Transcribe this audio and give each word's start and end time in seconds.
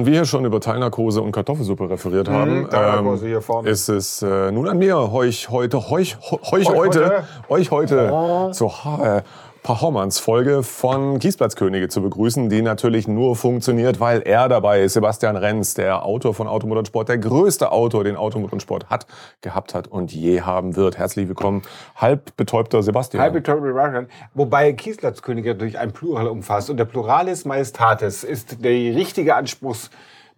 Während 0.00 0.06
wir 0.06 0.14
hier 0.20 0.24
schon 0.24 0.46
über 0.46 0.60
Teilnarkose 0.60 1.20
und 1.20 1.30
Kartoffelsuppe 1.30 1.90
referiert 1.90 2.26
Mhm, 2.26 2.32
haben, 2.32 2.68
ähm, 2.72 3.66
ist 3.66 3.90
es 3.90 4.22
äh, 4.22 4.50
nun 4.50 4.66
an 4.66 4.78
mir, 4.78 4.96
euch 5.12 5.50
heute, 5.50 5.76
euch, 5.90 6.16
euch 6.30 6.52
Euch 6.52 6.68
heute, 6.68 6.74
heute. 6.74 7.24
euch 7.50 7.70
heute 7.70 8.10
Oh. 8.10 8.50
zur 8.50 8.82
Ha- 8.82 9.22
äh, 9.60 9.66
Performance-Folge 9.66 10.62
von 10.62 11.18
Kiesplatzkönige 11.18 11.88
zu 11.88 12.02
begrüßen, 12.02 12.48
die 12.48 12.62
natürlich 12.62 13.08
nur 13.08 13.36
funktioniert, 13.36 14.00
weil 14.00 14.22
er 14.22 14.48
dabei 14.48 14.82
ist, 14.82 14.94
Sebastian 14.94 15.36
Renz, 15.36 15.74
der 15.74 16.04
Autor 16.04 16.34
von 16.34 16.48
Automotorsport, 16.48 17.08
der 17.08 17.18
größte 17.18 17.72
Autor, 17.72 18.04
den 18.04 18.16
Automotorsport 18.16 18.90
hat, 18.90 19.06
gehabt 19.40 19.74
hat 19.74 19.88
und 19.88 20.12
je 20.12 20.42
haben 20.42 20.76
wird. 20.76 20.98
Herzlich 20.98 21.28
willkommen, 21.28 21.62
halb 21.96 22.36
betäubter 22.36 22.82
Sebastian. 22.82 23.22
Halbe 23.22 23.42
Terrible 23.42 23.72
Russian. 23.72 24.08
Wobei 24.34 24.72
Kiesplatzkönige 24.72 25.50
natürlich 25.50 25.78
ein 25.78 25.92
Plural 25.92 26.26
umfasst. 26.28 26.70
Und 26.70 26.76
der 26.76 26.84
Pluralis 26.84 27.44
Majestatis 27.44 28.24
ist 28.24 28.64
die 28.64 28.90
richtige 28.90 29.36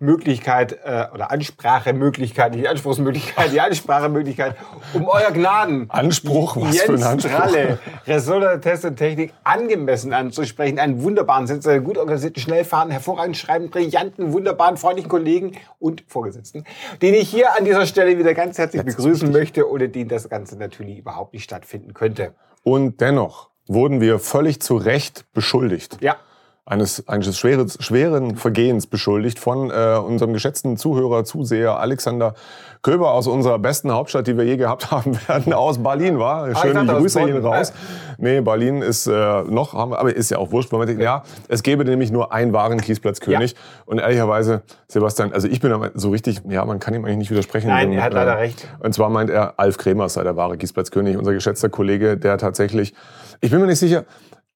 Anspruchsmöglichkeit 0.02 0.78
äh, 0.84 1.06
oder 1.14 1.30
Ansprachemöglichkeit, 1.30 2.52
nicht 2.52 2.64
die 2.64 2.68
Anspruchsmöglichkeit, 2.68 3.52
die 3.52 3.60
Ansprachemöglichkeit, 3.60 4.56
um 4.94 5.06
euer 5.06 5.30
Gnaden. 5.30 5.88
Anspruch? 5.88 6.56
Was 6.56 6.74
Jens 6.74 6.82
für 6.82 6.92
ein 6.94 7.02
Anspruch? 7.02 7.30
Stralle, 7.30 7.78
Ressource, 8.06 8.60
Test 8.60 8.84
und 8.84 8.96
Technik 8.96 9.32
angemessen 9.44 10.12
anzusprechen. 10.12 10.78
Einen 10.78 11.02
wunderbaren 11.02 11.46
Sitz, 11.46 11.66
einen 11.66 11.84
gut 11.84 11.98
organisierten, 11.98 12.42
schnell 12.42 12.64
fahrenden, 12.64 12.92
hervorragend 12.92 13.36
schreibenden, 13.36 13.70
brillanten, 13.70 14.32
wunderbaren, 14.32 14.76
freundlichen 14.76 15.08
Kollegen 15.08 15.52
und 15.78 16.04
Vorgesetzten, 16.08 16.64
den 17.00 17.14
ich 17.14 17.30
hier 17.30 17.56
an 17.56 17.64
dieser 17.64 17.86
Stelle 17.86 18.18
wieder 18.18 18.34
ganz 18.34 18.58
herzlich 18.58 18.82
begrüßen 18.82 19.30
möchte, 19.30 19.70
ohne 19.70 19.88
den 19.88 20.08
das 20.08 20.28
Ganze 20.28 20.58
natürlich 20.58 20.98
überhaupt 20.98 21.32
nicht 21.32 21.44
stattfinden 21.44 21.94
könnte. 21.94 22.34
Und 22.64 23.00
dennoch 23.00 23.50
wurden 23.66 24.00
wir 24.00 24.18
völlig 24.18 24.60
zu 24.60 24.76
Recht 24.76 25.24
beschuldigt. 25.32 25.98
Ja. 26.00 26.16
Eines, 26.64 27.08
eines 27.08 27.38
schweres, 27.38 27.76
schweren 27.80 28.36
Vergehens 28.36 28.86
beschuldigt 28.86 29.40
von 29.40 29.70
äh, 29.70 29.96
unserem 29.96 30.32
geschätzten 30.32 30.76
Zuhörer, 30.76 31.24
Zuseher 31.24 31.80
Alexander 31.80 32.34
Köber 32.82 33.12
aus 33.12 33.26
unserer 33.26 33.58
besten 33.58 33.92
Hauptstadt, 33.92 34.26
die 34.26 34.36
wir 34.36 34.44
je 34.44 34.56
gehabt 34.56 34.90
haben 34.90 35.16
werden, 35.26 35.52
aus 35.52 35.82
Berlin 35.82 36.18
war. 36.18 36.54
Schöne 36.56 36.80
aus 36.80 36.98
Grüße 36.98 37.24
gehen 37.24 37.44
raus. 37.44 37.72
Nee, 38.18 38.40
Berlin 38.40 38.80
ist 38.80 39.08
äh, 39.08 39.42
noch, 39.42 39.72
haben 39.72 39.92
aber 39.92 40.14
ist 40.14 40.30
ja 40.30 40.38
auch 40.38 40.52
wurscht. 40.52 40.70
Moment, 40.70 41.00
Ja, 41.00 41.24
es 41.48 41.64
gäbe 41.64 41.84
nämlich 41.84 42.12
nur 42.12 42.32
einen 42.32 42.52
wahren 42.52 42.80
Kiesplatzkönig. 42.80 43.56
Und 43.84 43.98
ehrlicherweise, 43.98 44.62
Sebastian, 44.86 45.32
also 45.32 45.48
ich 45.48 45.60
bin 45.60 45.72
so 45.94 46.10
richtig, 46.10 46.42
ja, 46.48 46.64
man 46.64 46.78
kann 46.78 46.94
ihm 46.94 47.04
eigentlich 47.04 47.18
nicht 47.18 47.30
widersprechen. 47.30 47.68
Nein, 47.68 47.90
denn, 47.90 47.98
er 47.98 48.04
hat 48.04 48.12
leider 48.12 48.38
recht. 48.38 48.68
Und 48.80 48.94
zwar 48.94 49.10
meint 49.10 49.30
er, 49.30 49.54
Alf 49.58 49.78
Kremer 49.78 50.08
sei 50.08 50.22
der 50.22 50.36
wahre 50.36 50.56
Kiesplatzkönig, 50.56 51.16
unser 51.16 51.32
geschätzter 51.32 51.68
Kollege, 51.68 52.16
der 52.16 52.38
tatsächlich, 52.38 52.94
ich 53.40 53.50
bin 53.50 53.60
mir 53.60 53.66
nicht 53.66 53.80
sicher, 53.80 54.04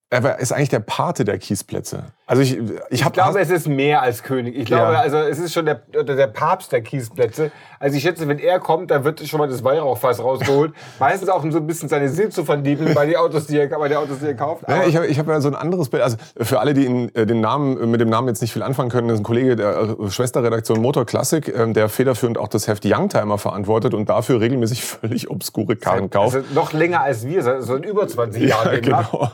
er 0.08 0.38
ist 0.38 0.52
eigentlich 0.52 0.68
der 0.68 0.80
Pate 0.80 1.24
der 1.24 1.36
Kiesplätze. 1.38 2.04
Also 2.28 2.42
ich, 2.42 2.56
ich, 2.90 3.04
Ich 3.04 3.12
glaube, 3.12 3.40
es 3.40 3.50
ist 3.50 3.66
mehr 3.66 4.02
als 4.02 4.22
König. 4.22 4.56
Ich 4.56 4.66
glaube, 4.66 4.92
Ja. 4.92 5.00
also 5.00 5.16
es 5.16 5.38
ist 5.38 5.52
schon 5.52 5.66
der, 5.66 5.76
der 5.76 6.26
Papst 6.28 6.70
der 6.72 6.80
Kiesplätze. 6.80 7.50
Also 7.80 7.96
ich 7.96 8.02
schätze, 8.02 8.26
wenn 8.28 8.38
er 8.38 8.58
kommt, 8.60 8.90
dann 8.90 9.04
wird 9.04 9.26
schon 9.26 9.38
mal 9.38 9.48
das 9.48 9.64
Weihrauchfass 9.64 10.20
rausgeholt. 10.20 10.72
Meistens 11.00 11.28
auch 11.28 11.42
um 11.42 11.50
so 11.52 11.58
ein 11.58 11.66
bisschen 11.66 11.88
seine 11.88 12.08
Seele 12.08 12.30
zu 12.30 12.44
verdieben 12.44 12.94
bei 12.94 13.04
den 13.06 13.16
Autos, 13.16 13.46
die 13.48 13.58
er, 13.58 13.68
bei 13.68 13.88
den 13.88 13.96
Autos, 13.98 14.20
die 14.20 14.26
er 14.26 14.34
kauft. 14.34 14.62
Ja, 14.68 14.84
ich 14.84 14.96
habe 14.96 15.06
ich 15.08 15.18
hab 15.18 15.26
ja 15.26 15.40
so 15.40 15.48
ein 15.48 15.54
anderes 15.56 15.88
Bild. 15.88 16.02
Also 16.04 16.16
für 16.40 16.60
alle, 16.60 16.72
die 16.72 16.86
in, 16.86 17.14
äh, 17.14 17.26
den 17.26 17.40
Namen, 17.40 17.80
äh, 17.80 17.86
mit 17.86 18.00
dem 18.00 18.08
Namen 18.08 18.28
jetzt 18.28 18.40
nicht 18.42 18.52
viel 18.52 18.62
anfangen 18.62 18.90
können, 18.90 19.08
ist 19.10 19.18
ein 19.18 19.24
Kollege 19.24 19.56
der 19.56 19.96
äh, 20.00 20.10
Schwesterredaktion 20.10 20.80
Motor 20.80 21.04
Classic, 21.04 21.46
ähm, 21.54 21.74
der 21.74 21.88
federführend 21.88 22.38
auch 22.38 22.48
das 22.48 22.68
Heft 22.68 22.84
Youngtimer 22.86 23.38
verantwortet 23.38 23.92
und 23.92 24.08
dafür 24.08 24.40
regelmäßig 24.40 24.84
völlig 24.84 25.30
obskure 25.30 25.76
Karren 25.76 26.10
kauft. 26.10 26.36
Also 26.36 26.46
noch 26.54 26.72
länger 26.72 27.02
als 27.02 27.26
wir, 27.26 27.62
so 27.62 27.74
in 27.74 27.82
über 27.82 28.06
20 28.06 28.42
Jahren. 28.48 28.66
Ja, 28.74 28.80
demnach. 28.80 29.10
genau. 29.12 29.30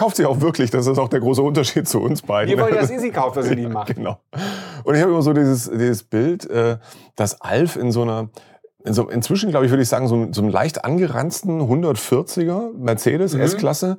Kauft 0.00 0.16
sie 0.16 0.24
auch 0.24 0.40
wirklich. 0.40 0.70
Das 0.70 0.86
ist 0.86 0.96
auch 0.96 1.10
der 1.10 1.20
große 1.20 1.42
Unterschied 1.42 1.86
zu 1.86 2.00
uns 2.00 2.22
beiden. 2.22 2.56
Wir 2.56 2.64
wollen, 2.64 2.74
dass 2.74 2.90
Easy 2.90 3.10
kauft, 3.10 3.36
was 3.36 3.50
ihr 3.50 3.56
nie 3.56 3.66
macht. 3.66 3.94
Genau. 3.94 4.18
Und 4.82 4.94
ich 4.94 5.02
habe 5.02 5.10
immer 5.10 5.20
so 5.20 5.34
dieses, 5.34 5.70
dieses 5.70 6.04
Bild, 6.04 6.48
äh, 6.48 6.78
dass 7.16 7.38
Alf 7.42 7.76
in 7.76 7.92
so 7.92 8.00
einer, 8.00 8.30
in 8.84 8.94
so, 8.94 9.08
inzwischen 9.08 9.50
glaube 9.50 9.66
ich, 9.66 9.70
würde 9.70 9.82
ich 9.82 9.88
sagen, 9.88 10.08
so, 10.08 10.28
so 10.32 10.40
einem 10.40 10.50
leicht 10.50 10.84
angeranzten 10.84 11.60
140er 11.60 12.72
Mercedes 12.76 13.34
Mhm. 13.34 13.40
S-Klasse 13.40 13.98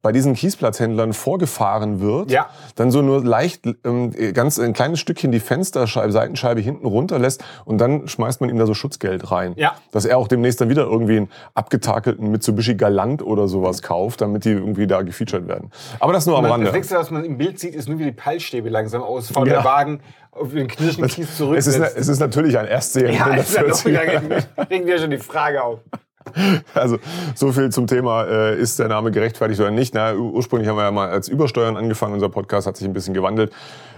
bei 0.00 0.10
diesen 0.10 0.34
Kiesplatzhändlern 0.34 1.12
vorgefahren 1.12 2.00
wird. 2.00 2.30
Ja. 2.30 2.46
Dann 2.74 2.90
so 2.90 3.02
nur 3.02 3.22
leicht, 3.24 3.66
ähm, 3.84 4.12
ganz 4.34 4.58
ein 4.58 4.72
kleines 4.72 5.00
Stückchen 5.00 5.32
die 5.32 5.40
Fensterscheibe, 5.40 6.12
Seitenscheibe 6.12 6.60
hinten 6.60 6.86
runterlässt 6.86 7.44
und 7.64 7.78
dann 7.78 8.08
schmeißt 8.08 8.40
man 8.40 8.50
ihm 8.50 8.58
da 8.58 8.66
so 8.66 8.74
Schutzgeld 8.74 9.30
rein. 9.30 9.52
Ja. 9.56 9.74
Dass 9.92 10.04
er 10.04 10.18
auch 10.18 10.28
demnächst 10.28 10.60
dann 10.60 10.68
wieder 10.68 10.84
irgendwie 10.84 11.18
einen 11.18 11.28
abgetakelten 11.54 12.30
Mitsubishi 12.30 12.74
Galant 12.74 13.22
oder 13.22 13.48
sowas 13.48 13.82
kauft, 13.82 14.22
damit 14.22 14.44
die 14.44 14.50
irgendwie 14.50 14.86
da 14.86 15.02
gefeatured 15.02 15.46
werden. 15.46 15.70
Aber 16.00 16.12
das 16.12 16.26
nur 16.26 16.38
am 16.38 16.46
Rande. 16.46 16.66
das 16.66 16.74
nächste, 16.74 16.96
was 16.96 17.10
man 17.10 17.24
im 17.24 17.36
Bild 17.36 17.60
sieht, 17.60 17.74
ist 17.74 17.88
nur 17.88 17.98
wie 17.98 18.04
die 18.04 18.12
Peilstäbe 18.12 18.68
langsam 18.70 19.02
ausfahren. 19.02 19.46
Ja. 19.46 19.54
Der 19.54 19.64
Wagen 19.64 20.00
auf 20.32 20.50
den 20.52 20.66
knirschenden 20.66 21.10
Kies 21.10 21.36
zurück. 21.36 21.56
Es 21.58 21.66
ist, 21.66 21.78
es 21.78 22.08
ist 22.08 22.18
natürlich 22.18 22.58
ein 22.58 22.66
Erstsehen. 22.66 23.12
ja, 23.14 23.26
in 23.28 23.38
ist 23.38 23.54
ja 23.54 23.62
noch, 23.62 23.68
140er. 23.76 24.42
da 24.56 24.64
kriegen 24.64 24.86
wir 24.86 24.98
schon 24.98 25.10
die 25.10 25.18
Frage 25.18 25.62
auf. 25.62 25.80
Also 26.74 26.98
so 27.34 27.50
viel 27.52 27.70
zum 27.70 27.88
Thema, 27.88 28.24
äh, 28.24 28.56
ist 28.56 28.78
der 28.78 28.86
Name 28.88 29.10
gerechtfertigt 29.10 29.60
oder 29.60 29.72
nicht. 29.72 29.92
Na, 29.92 30.14
ur- 30.14 30.32
ursprünglich 30.34 30.68
haben 30.68 30.76
wir 30.76 30.84
ja 30.84 30.90
mal 30.92 31.08
als 31.10 31.26
Übersteuern 31.28 31.76
angefangen. 31.76 32.14
Unser 32.14 32.28
Podcast 32.28 32.66
hat 32.68 32.76
sich 32.76 32.86
ein 32.86 32.92
bisschen 32.92 33.12
gewandelt. 33.12 33.52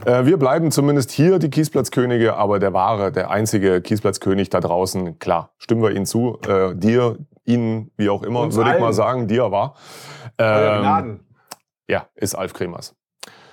Äh, 0.07 0.25
wir 0.25 0.39
bleiben 0.39 0.71
zumindest 0.73 1.11
hier 1.13 1.39
die 1.39 1.51
Kiesplatzkönige, 1.51 2.35
aber 2.35 2.59
der 2.59 2.73
wahre, 2.73 3.13
der 3.13 3.31
einzige 3.31 3.83
Kiesplatzkönig 3.83 4.49
da 4.49 4.61
draußen, 4.61 5.19
klar, 5.19 5.53
stimmen 5.59 5.83
wir 5.83 5.91
Ihnen 5.91 6.07
zu. 6.07 6.39
Äh, 6.49 6.75
dir, 6.75 7.19
Ihnen, 7.45 7.91
wie 7.99 8.09
auch 8.09 8.23
immer, 8.23 8.53
würde 8.55 8.73
ich 8.75 8.81
mal 8.81 8.95
sagen, 8.95 9.29
dir 9.29 9.51
war. 9.53 9.75
Ähm, 10.39 11.21
ja, 11.89 12.07
ist 12.15 12.35
Alf 12.35 12.55
Kremers. 12.55 12.95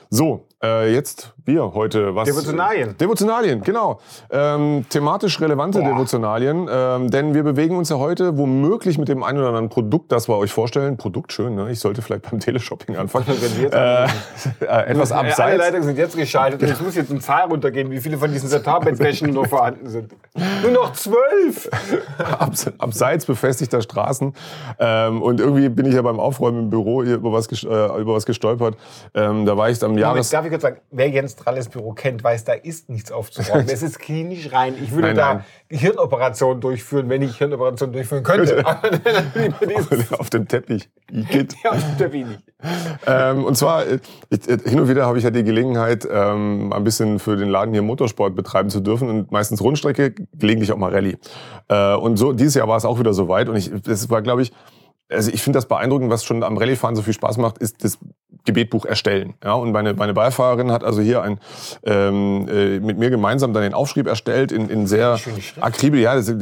So, 0.10 0.48
äh, 0.64 0.94
jetzt 0.94 1.34
wir 1.46 1.74
heute 1.74 2.16
was. 2.16 2.28
Devotionalien. 2.28 2.98
Devotionalien, 2.98 3.62
genau. 3.62 4.00
Ähm, 4.30 4.86
thematisch 4.90 5.40
relevante 5.40 5.80
Boah. 5.80 5.90
Devotionalien, 5.90 6.68
ähm, 6.72 7.10
denn 7.12 7.34
wir 7.34 7.44
bewegen 7.44 7.76
uns 7.78 7.90
ja 7.90 7.98
heute 7.98 8.38
womöglich 8.38 8.98
mit 8.98 9.08
dem 9.08 9.24
einen 9.24 9.40
oder 9.40 9.50
anderen 9.50 9.70
Produkt, 9.70 10.12
das 10.12 10.28
wir 10.28 10.38
euch 10.38 10.52
vorstellen. 10.52 10.98
Produkt 10.98 11.34
schön, 11.34 11.56
ne? 11.56 11.72
Ich 11.72 11.80
sollte 11.80 12.02
vielleicht 12.02 12.30
beim 12.30 12.40
Teleshopping 12.40 12.96
anfangen. 12.96 13.26
Äh, 13.72 14.06
äh, 14.62 14.66
etwas 14.88 15.12
Äh, 15.12 15.14
Alle 15.14 15.30
abseits. 15.30 15.58
Leitungen 15.58 15.84
sind 15.84 15.98
jetzt 15.98 16.16
geschaltet 16.16 16.62
es 16.62 16.82
muss 16.82 16.96
jetzt 16.96 17.12
eine 17.12 17.20
Zahl 17.20 17.48
runtergehen, 17.48 17.92
wie 17.92 18.00
viele 18.00 18.18
von 18.18 18.32
diesen 18.32 18.50
Satarbettflächen 18.50 19.32
noch 19.32 19.48
vorhanden 19.48 19.88
sind. 19.88 20.14
Nur 20.64 20.72
noch 20.72 20.94
zwölf! 20.94 21.70
abs 22.40 22.72
abseits 22.78 23.26
befestigter 23.26 23.82
Straßen. 23.82 24.34
Ähm, 24.80 25.22
und 25.22 25.40
irgendwie 25.40 25.70
bin 25.70 25.86
ich 25.86 25.94
ja 25.94 26.02
beim 26.02 26.20
Aufräumen 26.20 26.60
im 26.60 26.70
Büro 26.70 27.04
hier 27.04 27.16
über 27.16 27.32
was, 27.32 27.48
äh, 27.52 27.66
über 27.66 28.14
was 28.14 28.26
gestolpert. 28.26 28.76
Ähm, 29.14 29.46
da 29.46 29.58
war 29.58 29.70
ich 29.70 29.84
am 29.84 29.98
Jahres... 29.98 30.32
Moment, 30.32 30.51
ich 30.52 30.62
kurz 30.62 30.62
sagen, 30.64 30.82
wer 30.92 31.10
Jens 31.10 31.36
Tralles 31.36 31.70
Büro 31.70 31.94
kennt, 31.94 32.24
weiß, 32.24 32.44
da 32.44 32.54
ist 32.54 32.90
nichts 32.90 33.12
aufzuräumen. 33.12 33.68
es 33.70 33.82
ist 33.82 34.00
klinisch 34.00 34.52
rein. 34.52 34.76
Ich 34.82 34.92
würde 34.92 35.08
Nein, 35.08 35.16
da 35.16 35.34
nein. 35.34 35.44
Hirnoperationen 35.70 36.62
durchführen, 36.62 37.10
wenn 37.10 37.22
ich 37.22 37.38
Hirnoperationen 37.38 37.94
durchführen 37.94 38.24
könnte. 38.24 38.64
Auf 40.18 40.30
dem 40.30 40.48
Teppich. 40.48 40.90
Igitt. 41.12 41.56
ja, 41.64 41.72
der 42.00 42.12
wenig. 42.14 42.38
ähm, 43.08 43.46
und 43.46 43.56
zwar, 43.56 43.86
äh, 43.88 44.00
ich, 44.30 44.48
äh, 44.50 44.58
hin 44.66 44.80
und 44.80 44.90
wieder 44.90 45.06
habe 45.06 45.18
ich 45.18 45.24
ja 45.24 45.32
die 45.32 45.44
Gelegenheit, 45.44 46.08
ähm, 46.12 46.72
ein 46.74 46.84
bisschen 46.84 47.20
für 47.20 47.36
den 47.36 47.50
Laden 47.50 47.74
hier 47.74 47.82
Motorsport 47.82 48.36
betreiben 48.36 48.70
zu 48.70 48.80
dürfen 48.80 49.10
und 49.10 49.32
meistens 49.32 49.62
Rundstrecke, 49.62 50.14
gelegentlich 50.34 50.72
auch 50.72 50.78
mal 50.78 50.92
Rallye. 50.92 51.18
Äh, 51.70 51.96
und 51.96 52.18
so, 52.18 52.34
dieses 52.34 52.56
Jahr 52.56 52.68
war 52.68 52.78
es 52.78 52.86
auch 52.86 53.00
wieder 53.00 53.14
so 53.14 53.28
weit 53.28 53.50
und 53.50 53.56
ich, 53.56 53.72
das 53.84 54.10
war, 54.10 54.22
glaube 54.22 54.42
ich, 54.42 54.52
also 55.10 55.32
ich 55.32 55.42
finde 55.42 55.58
das 55.58 55.68
beeindruckend, 55.68 56.10
was 56.10 56.24
schon 56.24 56.44
am 56.44 56.58
Rallyefahren 56.58 56.96
so 56.96 57.02
viel 57.02 57.14
Spaß 57.14 57.38
macht, 57.38 57.58
ist 57.58 57.84
das 57.84 57.98
Gebetbuch 58.46 58.86
erstellen. 58.86 59.36
Ja, 59.44 59.54
und 59.54 59.72
meine, 59.72 59.94
meine 59.94 60.14
Beifahrerin 60.14 60.72
hat 60.72 60.84
also 60.84 61.02
hier 61.02 61.22
ein, 61.22 61.40
ähm, 61.84 62.48
äh, 62.50 62.80
mit 62.80 62.98
mir 62.98 63.10
gemeinsam 63.10 63.54
dann 63.54 63.64
den 63.64 63.74
Aufschrieb 63.74 64.08
erstellt 64.08 64.52
in, 64.52 64.70
in 64.70 64.88
sehr 64.88 65.20
akribel. 65.60 66.00
Ja, 66.00 66.16
das, 66.16 66.34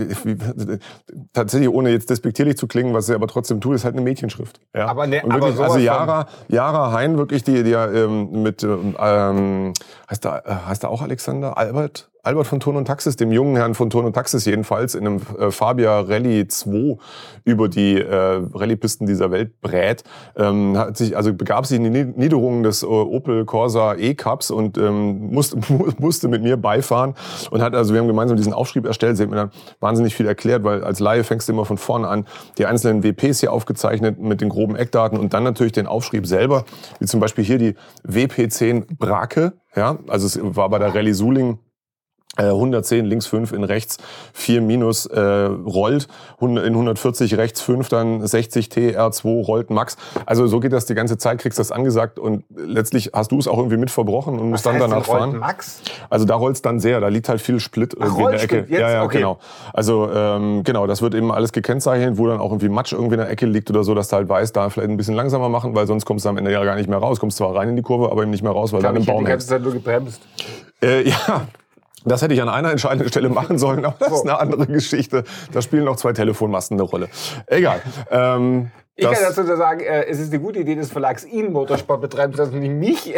tatsächlich 1.33 1.69
ohne 1.69 1.91
jetzt 1.91 2.09
despektierlich 2.09 2.57
zu 2.57 2.67
klingen, 2.67 2.93
was 2.93 3.07
sie 3.07 3.15
aber 3.15 3.27
trotzdem 3.27 3.61
tut, 3.61 3.75
ist 3.75 3.85
halt 3.85 3.95
eine 3.95 4.03
Mädchenschrift. 4.03 4.59
Ja. 4.75 4.87
Aber 4.87 5.07
ne- 5.07 5.23
und 5.23 5.31
aber 5.31 5.41
wirklich, 5.41 5.57
sowas 5.57 5.71
also 5.71 5.85
Jara, 5.85 6.27
Jara 6.47 6.91
Hein, 6.91 7.17
wirklich, 7.17 7.43
die, 7.43 7.63
die 7.63 7.71
ja 7.71 7.89
ähm, 7.91 8.43
mit, 8.43 8.63
ähm, 8.63 8.95
ähm, 8.99 9.73
heißt 10.09 10.23
da, 10.23 10.39
äh, 10.39 10.67
heißt 10.67 10.83
da 10.83 10.87
auch 10.87 11.01
Alexander 11.01 11.57
Albert? 11.57 12.09
Albert 12.29 12.45
von 12.45 12.59
Ton 12.59 12.75
und 12.75 12.85
Taxis, 12.85 13.15
dem 13.15 13.31
jungen 13.31 13.55
Herrn 13.55 13.73
von 13.73 13.89
Ton 13.89 14.05
und 14.05 14.13
Taxis 14.13 14.45
jedenfalls, 14.45 14.93
in 14.93 15.07
einem 15.07 15.21
äh, 15.39 15.49
Fabia 15.49 15.99
Rallye 16.01 16.45
2 16.45 16.95
über 17.43 17.67
die 17.69 17.99
äh, 17.99 18.43
Rallyepisten 18.53 19.07
dieser 19.07 19.31
Welt 19.31 19.59
brät, 19.61 20.03
ähm, 20.35 20.77
hat 20.77 20.95
sich, 20.95 21.17
also 21.17 21.33
begab 21.33 21.65
sich 21.65 21.77
in 21.77 21.85
die 21.85 21.89
Nied- 21.89 22.17
Niederungen 22.19 22.61
des 22.61 22.83
äh, 22.83 22.85
Opel 22.85 23.45
Corsa 23.45 23.95
E-Cups 23.95 24.51
und 24.51 24.77
ähm, 24.77 25.33
musste, 25.33 25.57
musste 25.97 26.27
mit 26.27 26.43
mir 26.43 26.57
beifahren 26.57 27.15
und 27.49 27.63
hat 27.63 27.73
also, 27.73 27.95
wir 27.95 27.99
haben 27.99 28.07
gemeinsam 28.07 28.37
diesen 28.37 28.53
Aufschrieb 28.53 28.85
erstellt, 28.85 29.17
sie 29.17 29.23
hat 29.23 29.31
mir 29.31 29.35
dann 29.35 29.51
wahnsinnig 29.79 30.13
viel 30.13 30.27
erklärt, 30.27 30.63
weil 30.63 30.83
als 30.83 30.99
Laie 30.99 31.23
fängst 31.23 31.49
du 31.49 31.53
immer 31.53 31.65
von 31.65 31.79
vorne 31.79 32.07
an, 32.09 32.27
die 32.59 32.67
einzelnen 32.67 33.03
WPs 33.03 33.39
hier 33.39 33.51
aufgezeichnet 33.51 34.19
mit 34.19 34.39
den 34.39 34.49
groben 34.49 34.75
Eckdaten 34.75 35.17
und 35.17 35.33
dann 35.33 35.43
natürlich 35.43 35.73
den 35.73 35.87
Aufschrieb 35.87 36.27
selber, 36.27 36.65
wie 36.99 37.07
zum 37.07 37.21
Beispiel 37.21 37.43
hier 37.43 37.57
die 37.57 37.73
WP10 38.07 38.85
Brake, 38.99 39.53
ja, 39.75 39.97
also 40.07 40.27
es 40.27 40.39
war 40.55 40.69
bei 40.69 40.77
der 40.77 40.93
Rallye 40.93 41.13
Suling 41.13 41.57
110 42.37 43.05
links 43.05 43.27
5 43.27 43.51
in 43.51 43.63
rechts 43.63 43.97
4 44.33 44.61
minus 44.61 45.05
äh, 45.07 45.19
rollt, 45.19 46.07
in 46.39 46.57
140 46.57 47.37
rechts 47.37 47.59
5 47.61 47.89
dann 47.89 48.25
60 48.25 48.69
T 48.69 48.97
R2 48.97 49.45
rollt 49.45 49.69
Max. 49.71 49.97
Also 50.25 50.47
so 50.47 50.59
geht 50.59 50.71
das 50.71 50.85
die 50.85 50.95
ganze 50.95 51.17
Zeit, 51.17 51.39
kriegst 51.39 51.59
das 51.59 51.71
angesagt 51.71 52.17
und 52.19 52.45
letztlich 52.55 53.11
hast 53.13 53.31
du 53.31 53.39
es 53.39 53.47
auch 53.47 53.57
irgendwie 53.57 53.77
mit 53.77 53.91
verbrochen 53.91 54.39
und 54.39 54.51
musst 54.51 54.65
Was 54.65 54.71
dann 54.71 54.79
danach 54.79 55.05
fahren. 55.05 55.37
Max? 55.37 55.81
Also 56.09 56.25
da 56.25 56.35
rollt's 56.35 56.61
dann 56.61 56.79
sehr, 56.79 57.01
da 57.01 57.07
liegt 57.07 57.27
halt 57.29 57.41
viel 57.41 57.59
Split 57.59 57.93
irgendwie 57.93 58.23
in 58.23 58.31
der 58.31 58.43
Ecke. 58.43 58.57
Jetzt? 58.59 58.71
Ja, 58.71 58.91
ja, 58.91 59.03
Okay. 59.03 59.17
genau. 59.17 59.39
Also 59.73 60.09
ähm, 60.13 60.63
genau, 60.63 60.87
das 60.87 61.01
wird 61.01 61.15
eben 61.15 61.31
alles 61.31 61.51
gekennzeichnet, 61.51 62.17
wo 62.17 62.27
dann 62.27 62.39
auch 62.39 62.51
irgendwie 62.51 62.69
Matsch 62.69 62.93
irgendwie 62.93 63.15
in 63.15 63.21
der 63.21 63.29
Ecke 63.29 63.47
liegt 63.47 63.69
oder 63.69 63.83
so, 63.83 63.95
dass 63.95 64.09
du 64.09 64.17
halt 64.17 64.29
weißt, 64.29 64.55
da 64.55 64.69
vielleicht 64.69 64.89
ein 64.89 64.97
bisschen 64.97 65.15
langsamer 65.15 65.49
machen, 65.49 65.75
weil 65.75 65.87
sonst 65.87 66.05
kommst 66.05 66.25
du 66.25 66.29
am 66.29 66.37
Ende 66.37 66.51
ja 66.51 66.63
gar 66.63 66.75
nicht 66.75 66.87
mehr 66.89 66.99
raus. 66.99 67.19
Kommst 67.19 67.37
zwar 67.37 67.55
rein 67.55 67.69
in 67.69 67.75
die 67.75 67.81
Kurve, 67.81 68.11
aber 68.11 68.21
eben 68.21 68.31
nicht 68.31 68.43
mehr 68.43 68.51
raus, 68.51 68.71
weil 68.71 68.83
habe 68.83 68.93
dann 68.93 69.01
im 69.01 69.05
Baum 69.05 69.25
die 69.25 69.31
ganze 69.31 69.47
Zeit 69.47 69.61
nur 69.61 69.73
gebremst. 69.73 70.21
Äh, 70.81 71.09
ja, 71.09 71.47
das 72.05 72.21
hätte 72.21 72.33
ich 72.33 72.41
an 72.41 72.49
einer 72.49 72.71
entscheidenden 72.71 73.09
Stelle 73.09 73.29
machen 73.29 73.57
sollen, 73.57 73.85
aber 73.85 73.95
das 73.99 74.13
ist 74.13 74.21
eine 74.21 74.39
andere 74.39 74.67
Geschichte. 74.67 75.23
Da 75.51 75.61
spielen 75.61 75.85
noch 75.85 75.97
zwei 75.97 76.13
Telefonmasten 76.13 76.75
eine 76.75 76.83
Rolle. 76.83 77.09
Egal. 77.47 77.81
Ähm, 78.11 78.71
Ich 78.99 79.05
kann 79.05 79.33
dazu 79.33 79.55
sagen, 79.55 79.79
äh, 79.79 80.05
es 80.07 80.19
ist 80.19 80.33
eine 80.33 80.41
gute 80.41 80.59
Idee 80.59 80.75
des 80.75 80.91
Verlags, 80.91 81.25
ihn 81.25 81.53
Motorsport 81.53 82.01
betreibt, 82.01 82.37
dass 82.37 82.51
nicht 82.51 82.69
mich. 82.69 83.15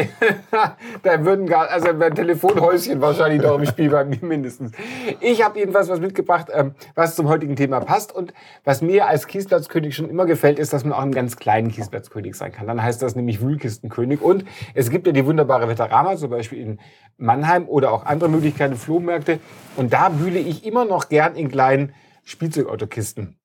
da 1.04 1.25
würden 1.25 1.48
gar, 1.48 1.69
also 1.69 1.89
ein 1.89 2.16
Telefonhäuschen 2.16 3.01
wahrscheinlich 3.01 3.42
noch 3.42 3.57
im 3.57 3.66
Spiel 3.66 3.89
bei 3.89 4.06
mir 4.06 4.19
mindestens. 4.22 4.74
Ich 5.19 5.44
habe 5.44 5.57
jedenfalls 5.57 5.89
was 5.89 6.00
mitgebracht, 6.00 6.50
ähm, 6.54 6.75
was 6.94 7.16
zum 7.16 7.28
heutigen 7.28 7.56
Thema 7.56 7.80
passt 7.80 8.13
und 8.13 8.31
was 8.63 8.83
mir 8.83 9.07
als 9.07 9.25
Kiesplatzkönig 9.25 9.95
schon 9.95 10.07
immer 10.07 10.28
gefällt, 10.28 10.60
ist, 10.60 10.72
dass 10.72 10.83
man 10.83 10.94
auch 10.94 11.01
einen 11.01 11.13
ganz 11.13 11.38
kleinen 11.38 11.72
Kiesplatzkönig 11.72 12.36
sein 12.36 12.51
kann. 12.51 12.68
Dann 12.68 12.83
heißt 12.83 13.01
das 13.01 13.16
nämlich 13.16 13.42
Wühlkistenkönig 13.42 14.22
und 14.22 14.45
es 14.75 14.92
gibt 14.92 15.07
ja 15.07 15.13
die 15.13 15.25
wunderbare 15.25 15.68
Veterama, 15.68 16.16
zum 16.16 16.30
Beispiel 16.30 16.60
in 16.60 16.80
Mannheim 17.18 17.68
oder 17.68 17.92
auch 17.92 18.06
andere 18.06 18.30
Möglichkeiten, 18.30 18.75
Flohmärkte 18.75 19.39
und 19.78 19.94
da 19.94 20.19
wühle 20.19 20.39
ich 20.39 20.63
immer 20.63 20.86
noch 20.86 21.10
gern 21.10 21.36
in 21.36 21.50
kleinen 21.50 21.94
Spielzeugautokisten 22.24 23.41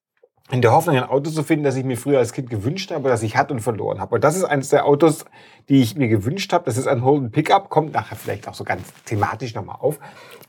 in 0.51 0.63
der 0.63 0.73
Hoffnung, 0.73 0.97
ein 0.97 1.05
Auto 1.05 1.31
zu 1.31 1.43
finden, 1.43 1.65
das 1.65 1.75
ich 1.77 1.85
mir 1.85 1.97
früher 1.97 2.19
als 2.19 2.33
Kind 2.33 2.51
gewünscht 2.51 2.93
habe, 2.93 3.09
das 3.09 3.23
ich 3.23 3.37
hatte 3.37 3.53
und 3.53 3.61
verloren 3.61 4.01
habe. 4.01 4.15
Und 4.15 4.25
das 4.25 4.37
ist 4.37 4.45
eines 4.45 4.69
der 4.69 4.87
Autos, 4.87 5.25
die 5.69 5.83
ich 5.83 5.97
mir 5.97 6.09
gewünscht 6.09 6.53
habe. 6.53 6.65
Das 6.65 6.77
ist 6.77 6.87
ein 6.87 7.03
Holden 7.03 7.33
Pickup, 7.33 7.69
kommt 7.69 7.93
nachher 7.93 8.17
vielleicht 8.17 8.47
auch 8.47 8.55
so 8.55 8.63
ganz 8.63 8.83
thematisch 9.05 9.55
nochmal 9.55 9.77
auf. 9.81 9.99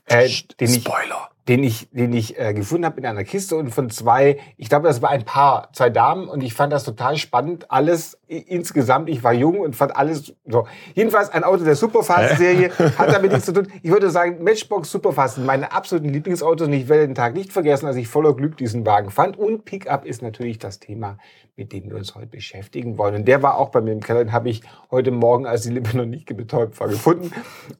Äh, 0.06 0.28
Spoiler. 0.28 1.30
Den 1.48 1.64
ich, 1.64 1.88
den 1.90 2.12
ich 2.12 2.38
äh, 2.38 2.52
gefunden 2.52 2.84
habe 2.84 3.00
in 3.00 3.06
einer 3.06 3.24
Kiste 3.24 3.56
und 3.56 3.70
von 3.70 3.88
zwei, 3.88 4.38
ich 4.58 4.68
glaube, 4.68 4.86
das 4.86 5.00
war 5.00 5.08
ein 5.08 5.24
Paar, 5.24 5.70
zwei 5.72 5.88
Damen 5.88 6.28
und 6.28 6.42
ich 6.42 6.52
fand 6.52 6.72
das 6.72 6.84
total 6.84 7.16
spannend. 7.16 7.70
Alles 7.70 8.18
insgesamt, 8.26 9.08
ich 9.08 9.24
war 9.24 9.32
jung 9.32 9.60
und 9.60 9.74
fand 9.74 9.96
alles 9.96 10.34
so. 10.46 10.66
Jedenfalls 10.94 11.30
ein 11.30 11.44
Auto 11.44 11.64
der 11.64 11.74
Superfast-Serie, 11.74 12.70
hat 12.98 13.12
damit 13.12 13.32
nichts 13.32 13.46
zu 13.46 13.52
tun. 13.52 13.68
Ich 13.82 13.90
würde 13.90 14.10
sagen, 14.10 14.44
Matchbox 14.44 14.90
Superfast 14.90 15.36
sind 15.36 15.46
meine 15.46 15.72
absoluten 15.72 16.10
Lieblingsautos 16.10 16.66
und 16.66 16.74
ich 16.74 16.88
werde 16.88 17.06
den 17.06 17.14
Tag 17.14 17.34
nicht 17.34 17.50
vergessen, 17.50 17.86
als 17.86 17.96
ich 17.96 18.08
voller 18.08 18.34
Glück 18.34 18.58
diesen 18.58 18.84
Wagen 18.84 19.10
fand. 19.10 19.38
Und 19.38 19.64
Pickup 19.64 20.04
ist 20.04 20.20
natürlich 20.20 20.58
das 20.58 20.80
Thema, 20.80 21.16
mit 21.58 21.72
dem 21.72 21.90
wir 21.90 21.96
uns 21.96 22.14
heute 22.14 22.28
beschäftigen 22.28 22.96
wollen. 22.96 23.16
Und 23.16 23.28
der 23.28 23.42
war 23.42 23.58
auch 23.58 23.70
bei 23.70 23.80
mir 23.80 23.92
im 23.92 24.00
Keller, 24.00 24.24
den 24.24 24.32
habe 24.32 24.48
ich 24.48 24.62
heute 24.90 25.10
Morgen, 25.10 25.44
als 25.44 25.62
die 25.62 25.70
Lippe 25.70 25.96
noch 25.96 26.06
nicht 26.06 26.34
betäubt 26.34 26.78
war, 26.80 26.88
gefunden 26.88 27.32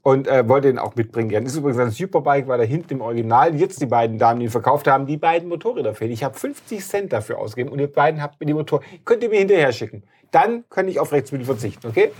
und 0.02 0.26
äh, 0.26 0.46
wollte 0.48 0.68
ihn 0.68 0.78
auch 0.78 0.96
mitbringen. 0.96 1.30
Das 1.44 1.52
ist 1.52 1.58
übrigens 1.58 1.78
ein 1.78 1.90
Superbike, 1.90 2.48
war 2.48 2.58
da 2.58 2.64
hinten 2.64 2.94
im 2.94 3.00
Original. 3.00 3.54
Jetzt 3.54 3.80
die 3.80 3.86
beiden 3.86 4.18
Damen, 4.18 4.40
die 4.40 4.46
ihn 4.46 4.50
verkauft 4.50 4.88
haben, 4.88 5.06
die 5.06 5.16
beiden 5.16 5.48
Motorräder 5.48 5.94
fehlen. 5.94 6.10
Ich 6.10 6.24
habe 6.24 6.36
50 6.36 6.84
Cent 6.84 7.12
dafür 7.12 7.38
ausgegeben 7.38 7.72
und 7.72 7.78
ihr 7.78 7.90
beiden 7.90 8.20
habt 8.20 8.40
mir 8.40 8.46
die 8.46 8.54
Motor, 8.54 8.82
könnt 9.04 9.22
ihr 9.22 9.30
mir 9.30 9.38
hinterher 9.38 9.72
schicken. 9.72 10.02
Dann 10.32 10.64
kann 10.68 10.88
ich 10.88 11.00
auf 11.00 11.12
Rechtsmittel 11.12 11.46
verzichten, 11.46 11.86
okay? 11.86 12.10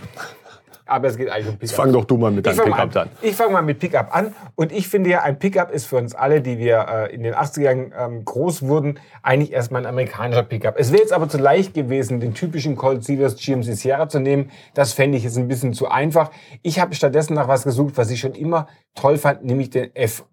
Aber 0.89 1.07
es 1.07 1.17
geht 1.17 1.29
eigentlich 1.29 1.47
um 1.47 1.57
Pickup. 1.57 1.75
fang 1.75 1.93
doch 1.93 2.05
du 2.05 2.17
mal 2.17 2.31
mit 2.31 2.45
deinem 2.45 2.57
Pickup 2.57 2.95
an. 2.95 2.97
an. 2.97 3.09
Ich 3.21 3.35
fange 3.35 3.53
mal 3.53 3.61
mit 3.61 3.79
Pickup 3.79 4.15
an. 4.15 4.33
Und 4.55 4.71
ich 4.71 4.87
finde 4.87 5.09
ja, 5.09 5.21
ein 5.21 5.39
Pickup 5.39 5.71
ist 5.71 5.85
für 5.85 5.97
uns 5.97 6.15
alle, 6.15 6.41
die 6.41 6.57
wir 6.57 6.85
äh, 6.89 7.13
in 7.13 7.23
den 7.23 7.33
80ern 7.33 7.91
ähm, 7.97 8.25
groß 8.25 8.63
wurden, 8.63 8.99
eigentlich 9.23 9.51
erstmal 9.51 9.83
ein 9.83 9.87
amerikanischer 9.87 10.43
Pickup. 10.43 10.75
Es 10.77 10.91
wäre 10.91 11.01
jetzt 11.01 11.13
aber 11.13 11.29
zu 11.29 11.37
leicht 11.37 11.73
gewesen, 11.73 12.19
den 12.19 12.33
typischen 12.33 12.75
Colt 12.75 13.03
Seavers 13.03 13.35
GMC 13.35 13.75
Sierra 13.75 14.09
zu 14.09 14.19
nehmen. 14.19 14.51
Das 14.73 14.93
fände 14.93 15.17
ich 15.17 15.23
jetzt 15.23 15.37
ein 15.37 15.47
bisschen 15.47 15.73
zu 15.73 15.87
einfach. 15.87 16.31
Ich 16.61 16.79
habe 16.79 16.95
stattdessen 16.95 17.33
nach 17.33 17.47
was 17.47 17.63
gesucht, 17.63 17.97
was 17.97 18.09
ich 18.11 18.19
schon 18.19 18.33
immer 18.33 18.67
toll 18.95 19.17
fand, 19.17 19.43
nämlich 19.45 19.69
den 19.69 19.95
F 19.95 20.23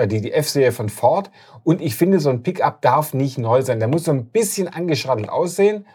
äh, 0.00 0.06
die, 0.06 0.20
die 0.20 0.32
F-Serie 0.32 0.72
von 0.72 0.88
Ford. 0.88 1.30
Und 1.62 1.80
ich 1.80 1.94
finde, 1.94 2.20
so 2.20 2.30
ein 2.30 2.42
Pickup 2.42 2.80
darf 2.82 3.14
nicht 3.14 3.38
neu 3.38 3.62
sein. 3.62 3.78
Der 3.78 3.88
muss 3.88 4.04
so 4.04 4.12
ein 4.12 4.26
bisschen 4.26 4.68
angeschraddelt 4.68 5.28
aussehen. 5.28 5.86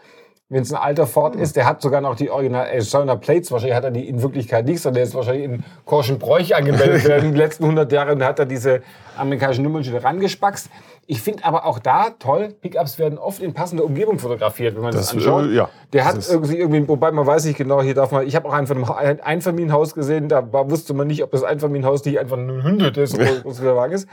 Wenn 0.48 0.62
es 0.62 0.72
ein 0.72 0.80
alter 0.80 1.08
Ford 1.08 1.34
ist, 1.34 1.56
der 1.56 1.66
hat 1.66 1.82
sogar 1.82 2.00
noch 2.00 2.14
die 2.14 2.30
Original 2.30 2.68
Arizona 2.68 3.16
Plates. 3.16 3.50
Wahrscheinlich 3.50 3.74
hat 3.74 3.82
er 3.82 3.90
die 3.90 4.08
in 4.08 4.22
Wirklichkeit 4.22 4.64
nicht, 4.64 4.80
sondern 4.80 4.94
der 4.94 5.02
ist 5.02 5.14
wahrscheinlich 5.16 5.44
in 5.44 5.64
Korschenbräuch 5.84 6.54
angemeldet 6.54 7.04
in 7.04 7.32
den 7.32 7.34
letzten 7.34 7.64
100 7.64 7.90
Jahren 7.90 8.18
und 8.18 8.24
hat 8.24 8.38
er 8.38 8.46
diese 8.46 8.80
amerikanischen 9.16 9.64
Nummernschilder 9.64 10.04
rangespackst. 10.04 10.70
Ich 11.08 11.22
finde 11.22 11.44
aber 11.44 11.66
auch 11.66 11.78
da 11.78 12.10
toll, 12.18 12.54
Pickups 12.60 12.98
werden 12.98 13.16
oft 13.18 13.40
in 13.40 13.54
passender 13.54 13.84
Umgebung 13.84 14.18
fotografiert, 14.18 14.74
wenn 14.74 14.82
man 14.82 14.92
das, 14.92 15.06
Das, 15.06 15.14
anschaut. 15.14 15.46
äh, 15.46 15.54
ja, 15.54 15.68
der 15.92 16.04
hat 16.04 16.28
irgendwie, 16.28 16.56
irgendwie, 16.58 16.88
wobei 16.88 17.12
man 17.12 17.24
weiß 17.26 17.44
nicht 17.44 17.56
genau, 17.58 17.80
hier 17.80 17.94
darf 17.94 18.10
man, 18.10 18.26
ich 18.26 18.34
habe 18.34 18.48
auch 18.48 18.52
einen 18.52 18.66
von 18.66 18.76
einem 18.78 18.90
ein 18.90 19.20
Einfamilienhaus 19.20 19.94
gesehen, 19.94 20.28
da 20.28 20.52
war, 20.52 20.68
wusste 20.68 20.94
man 20.94 21.06
nicht, 21.06 21.22
ob 21.22 21.30
das 21.30 21.44
Einfamilienhaus 21.44 22.04
nicht 22.04 22.18
einfach 22.18 22.36
ein 22.36 22.62
Hündel 22.64 22.96
ist 22.98 23.16
was 23.44 23.60
der 23.60 23.76
Wagen 23.76 23.92
ist. 23.92 24.08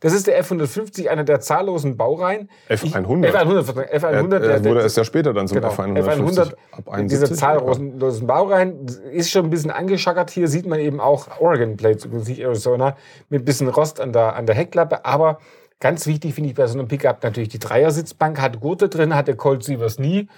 Das 0.00 0.12
ist 0.12 0.28
der 0.28 0.40
F150, 0.44 1.08
einer 1.08 1.24
der 1.24 1.40
zahllosen 1.40 1.96
Baureihen. 1.96 2.48
F100? 2.70 2.84
Ich, 2.84 2.94
F100, 3.34 3.62
Verzeihung, 3.64 3.88
Er, 3.90 4.00
F100, 4.00 4.38
der- 4.38 4.50
er 4.52 4.64
wurde 4.64 4.80
erst 4.82 4.96
ja 4.96 5.02
später 5.04 5.34
dann 5.34 5.48
zum 5.48 5.56
Genau, 5.56 5.68
F150. 5.70 6.02
F100, 6.04 6.40
ab 6.70 6.84
diese 7.08 7.26
71. 7.26 7.36
zahllosen 7.36 8.26
Baureihen, 8.28 8.86
ist 9.12 9.30
schon 9.30 9.44
ein 9.46 9.50
bisschen 9.50 9.72
angeschackert. 9.72 10.30
Hier 10.30 10.46
sieht 10.48 10.66
man 10.66 10.78
eben 10.78 11.00
auch 11.00 11.26
Oregon 11.40 11.76
Plates, 11.76 12.04
übrigens 12.04 12.28
nicht 12.28 12.40
Arizona, 12.40 12.96
mit 13.28 13.42
ein 13.42 13.44
bisschen 13.44 13.68
Rost 13.68 14.00
an 14.00 14.12
der, 14.12 14.36
an 14.36 14.46
der 14.46 14.54
Heckklappe. 14.54 15.04
Aber 15.04 15.40
ganz 15.80 16.06
wichtig 16.06 16.34
finde 16.34 16.50
ich 16.50 16.56
bei 16.56 16.66
so 16.66 16.78
einem 16.78 16.88
Pickup 16.88 17.22
natürlich 17.22 17.48
die 17.48 17.58
Dreiersitzbank, 17.58 18.40
hat 18.40 18.60
Gurte 18.60 18.88
drin, 18.88 19.14
hat 19.14 19.28
der 19.28 19.36
Colt 19.36 19.64
Sievers 19.64 19.98
nie. 19.98 20.28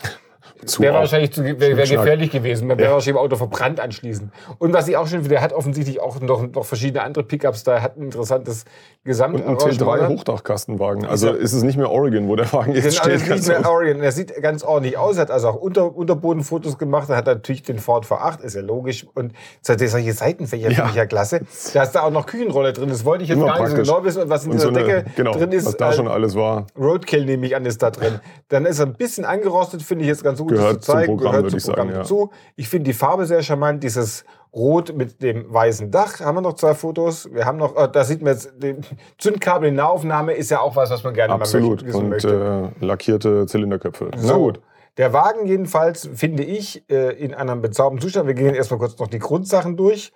Zu 0.65 0.83
Wäre 0.83 0.95
wahrscheinlich 0.95 1.33
zu, 1.33 1.45
wär, 1.45 1.59
wär 1.61 1.77
gefährlich 1.77 2.31
gewesen. 2.31 2.67
Man 2.69 2.79
wäre 2.79 2.93
wahrscheinlich 2.93 3.17
im 3.21 3.25
Auto 3.25 3.37
verbrannt 3.37 3.81
anschließend. 3.81 4.31
Und 4.59 4.73
was 4.73 4.89
ich 4.89 4.97
auch 4.97 5.07
schon 5.07 5.21
finde, 5.21 5.29
der 5.31 5.41
hat 5.43 5.53
offensichtlich 5.53 6.01
auch 6.01 6.21
noch, 6.21 6.47
noch 6.51 6.65
verschiedene 6.65 7.03
andere 7.03 7.25
Pickups. 7.25 7.65
Da 7.65 7.81
hat 7.83 7.97
ein 7.97 8.03
interessantes 8.05 8.65
Und 8.65 8.69
ein 8.69 9.05
Gesamtarrangement. 9.05 10.21
T3-Hochdachkastenwagen. 10.21 11.05
Also 11.07 11.29
ja- 11.29 11.35
ist 11.35 11.53
es 11.53 11.63
nicht 11.63 11.77
mehr 11.77 11.91
Oregon, 11.91 12.29
wo 12.29 12.37
der 12.37 12.53
Wagen 12.53 12.73
jetzt 12.75 12.85
Genau, 12.85 13.03
steht. 13.03 13.15
das 13.15 13.23
ist 13.23 13.29
nicht 13.31 13.49
mehr 13.49 13.61
oft. 13.61 13.69
Orion. 13.69 14.01
Er 14.03 14.13
sieht 14.13 14.35
ganz 14.43 14.63
ordentlich 14.63 14.99
aus, 14.99 15.19
hat 15.19 15.31
also 15.31 15.49
auch 15.49 15.57
Unter, 15.57 15.95
Unterbodenfotos 15.97 16.79
gemacht. 16.79 17.09
Er 17.11 17.17
hat 17.17 17.27
natürlich 17.27 17.63
den 17.63 17.79
Ford 17.79 18.07
V8, 18.07 18.43
ist 18.43 18.55
ja 18.55 18.63
logisch. 18.63 19.07
Und 19.15 19.33
so- 19.63 19.75
solche 19.77 20.13
Seitenfächer 20.13 20.69
Ja. 20.71 20.75
finde 20.75 20.91
ich 20.91 20.97
ja 20.97 21.07
klasse. 21.07 21.41
Da 21.75 21.83
ist 21.83 21.93
da 21.93 22.03
auch 22.03 22.11
noch 22.11 22.27
Küchenrolle 22.27 22.73
drin. 22.73 22.89
Das 22.89 23.05
wollte 23.05 23.25
ich 23.25 23.31
jetzt 23.31 23.39
Immer 23.39 23.47
gar 23.49 23.59
nicht 23.61 23.69
so 23.71 23.75
praktisch. 23.77 23.89
genau 23.93 24.05
wissen. 24.05 24.23
Und 24.23 24.31
was 24.31 24.45
in 24.45 24.51
Und 24.53 24.57
dieser 24.59 24.73
so 24.73 24.75
eine, 24.79 24.85
Decke 24.87 25.11
genau, 25.17 25.33
drin 25.33 25.53
ist, 25.53 25.67
was 25.67 25.77
da 25.77 25.91
äh, 25.91 25.93
schon 25.95 26.09
alles 26.09 26.35
war. 26.35 26.67
Roadkill 26.79 27.25
nehme 27.25 27.47
ich 27.47 27.57
an, 27.57 27.65
ist 27.67 27.83
da 27.83 27.91
drin. 27.91 28.21
Dann 28.49 28.67
ist 28.67 28.79
er 28.79 28.87
ein 28.87 28.95
bisschen 28.95 29.25
angerostet, 29.25 29.83
finde 29.83 30.05
ich 30.05 30.09
jetzt 30.09 30.23
ganz 30.23 30.30
gut 30.39 30.53
das 30.53 30.59
Gehört 30.59 30.85
zu 30.85 30.93
zeigen. 30.93 31.17
Programm, 31.17 31.33
Gehört 31.33 31.51
zum 31.51 31.59
ich 31.59 31.65
sagen, 31.65 31.75
Programm 31.77 31.93
ja. 31.95 31.99
dazu. 32.03 32.31
Ich 32.57 32.69
finde 32.69 32.85
die 32.85 32.93
Farbe 32.95 33.27
sehr 33.27 33.43
charmant. 33.43 33.83
Dieses 33.83 34.25
Rot 34.53 34.95
mit 34.97 35.23
dem 35.23 35.53
weißen 35.53 35.91
Dach. 35.91 36.21
Haben 36.21 36.39
wir 36.39 36.41
noch 36.43 36.55
zwei 36.55 36.75
Fotos? 36.75 37.29
Wir 37.33 37.45
haben 37.47 37.59
noch, 37.59 37.77
äh, 37.77 37.89
da 37.93 38.03
sieht 38.05 38.21
man 38.23 38.33
jetzt, 38.33 38.53
den 38.57 38.85
Zündkabel 39.19 39.69
in 39.69 39.77
Nahaufnahme 39.77 40.33
ist 40.33 40.51
ja 40.51 40.61
auch 40.61 40.75
was, 40.77 40.91
was 40.91 41.05
man 41.05 41.15
gerne 41.15 41.35
Absolut. 41.35 41.83
mal 41.83 41.85
möchte, 41.85 41.87
wissen 41.87 42.01
Und 42.05 42.09
möchte. 42.09 42.73
äh, 42.81 42.85
lackierte 42.85 43.47
Zylinderköpfe. 43.47 44.11
Na 44.13 44.19
So, 44.21 44.39
gut. 44.39 44.61
der 44.97 45.13
Wagen 45.13 45.47
jedenfalls 45.47 46.09
finde 46.15 46.43
ich 46.43 46.85
äh, 46.91 47.13
in 47.17 47.33
einem 47.33 47.63
bezaubernden 47.63 48.03
Zustand. 48.03 48.27
Wir 48.27 48.35
gehen 48.35 48.55
erstmal 48.55 48.81
kurz 48.81 48.99
noch 48.99 49.07
die 49.07 49.21
Grundsachen 49.21 49.77
durch. 49.77 50.13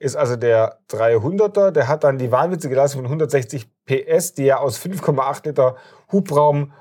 Ist 0.00 0.16
also 0.16 0.36
der 0.36 0.78
300er, 0.90 1.70
der 1.72 1.88
hat 1.88 2.04
dann 2.04 2.18
die 2.18 2.30
wahnwitzige 2.30 2.74
Leistung 2.74 3.00
von 3.00 3.06
160 3.06 3.68
PS, 3.86 4.34
die 4.34 4.46
er 4.46 4.60
aus 4.60 4.78
5,8 4.78 5.46
Liter 5.46 5.76
Hubraum 6.12 6.72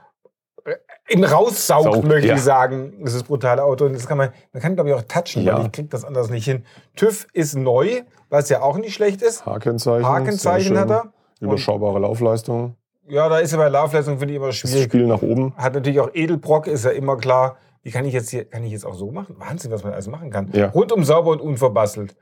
in 1.07 1.23
raussaugt, 1.23 1.93
Saugt, 1.93 2.03
möchte 2.07 2.27
ja. 2.27 2.35
ich 2.35 2.41
sagen. 2.41 2.93
Das 3.01 3.13
ist 3.13 3.21
das 3.21 3.27
brutale 3.27 3.63
Auto. 3.63 3.85
Und 3.85 3.93
das 3.93 4.07
kann 4.07 4.17
man, 4.17 4.29
man 4.53 4.61
kann 4.61 4.75
glaube 4.75 4.89
ich 4.89 4.95
auch 4.95 5.03
touchen, 5.03 5.43
Ja. 5.43 5.57
weil 5.57 5.65
ich 5.67 5.71
krieg 5.71 5.89
das 5.89 6.03
anders 6.05 6.29
nicht 6.29 6.45
hin. 6.45 6.65
TÜV 6.95 7.27
ist 7.33 7.55
neu, 7.55 8.01
was 8.29 8.49
ja 8.49 8.61
auch 8.61 8.77
nicht 8.77 8.93
schlecht 8.93 9.21
ist. 9.21 9.45
Hakenzeichen. 9.45 10.05
Hakenzeichen 10.07 10.77
hat 10.77 10.89
er. 10.89 11.01
Und 11.39 11.47
Überschaubare 11.49 11.99
Laufleistung. 11.99 12.75
ja, 13.07 13.29
da 13.29 13.37
ist 13.39 13.51
er 13.53 13.59
bei 13.59 13.69
Laufleistung, 13.69 14.17
finde 14.19 14.33
ich 14.33 14.37
immer 14.37 14.47
Das 14.47 14.55
schwierig. 14.57 14.83
Spiel 14.85 15.05
nach 15.07 15.21
oben. 15.21 15.53
Hat 15.55 15.73
natürlich 15.75 15.99
auch 15.99 16.09
Edelbrock, 16.13 16.67
ist 16.67 16.83
ja 16.85 16.91
immer 16.91 17.15
klar. 17.17 17.57
Wie 17.83 17.91
kann 17.91 18.03
ich 18.05 18.13
jetzt 18.13 18.29
hier, 18.31 18.43
kann 18.45 18.63
ich 18.65 18.71
jetzt 18.71 18.85
auch 18.85 18.95
so 18.95 19.11
machen? 19.11 19.35
Wahnsinn, 19.39 19.71
was 19.71 19.83
man 19.83 19.93
alles 19.93 20.07
machen 20.07 20.29
kann. 20.29 20.49
Ja. 20.53 20.69
Rundum 20.71 21.03
sauber 21.05 21.31
und 21.31 21.39
unverbastelt. 21.39 22.15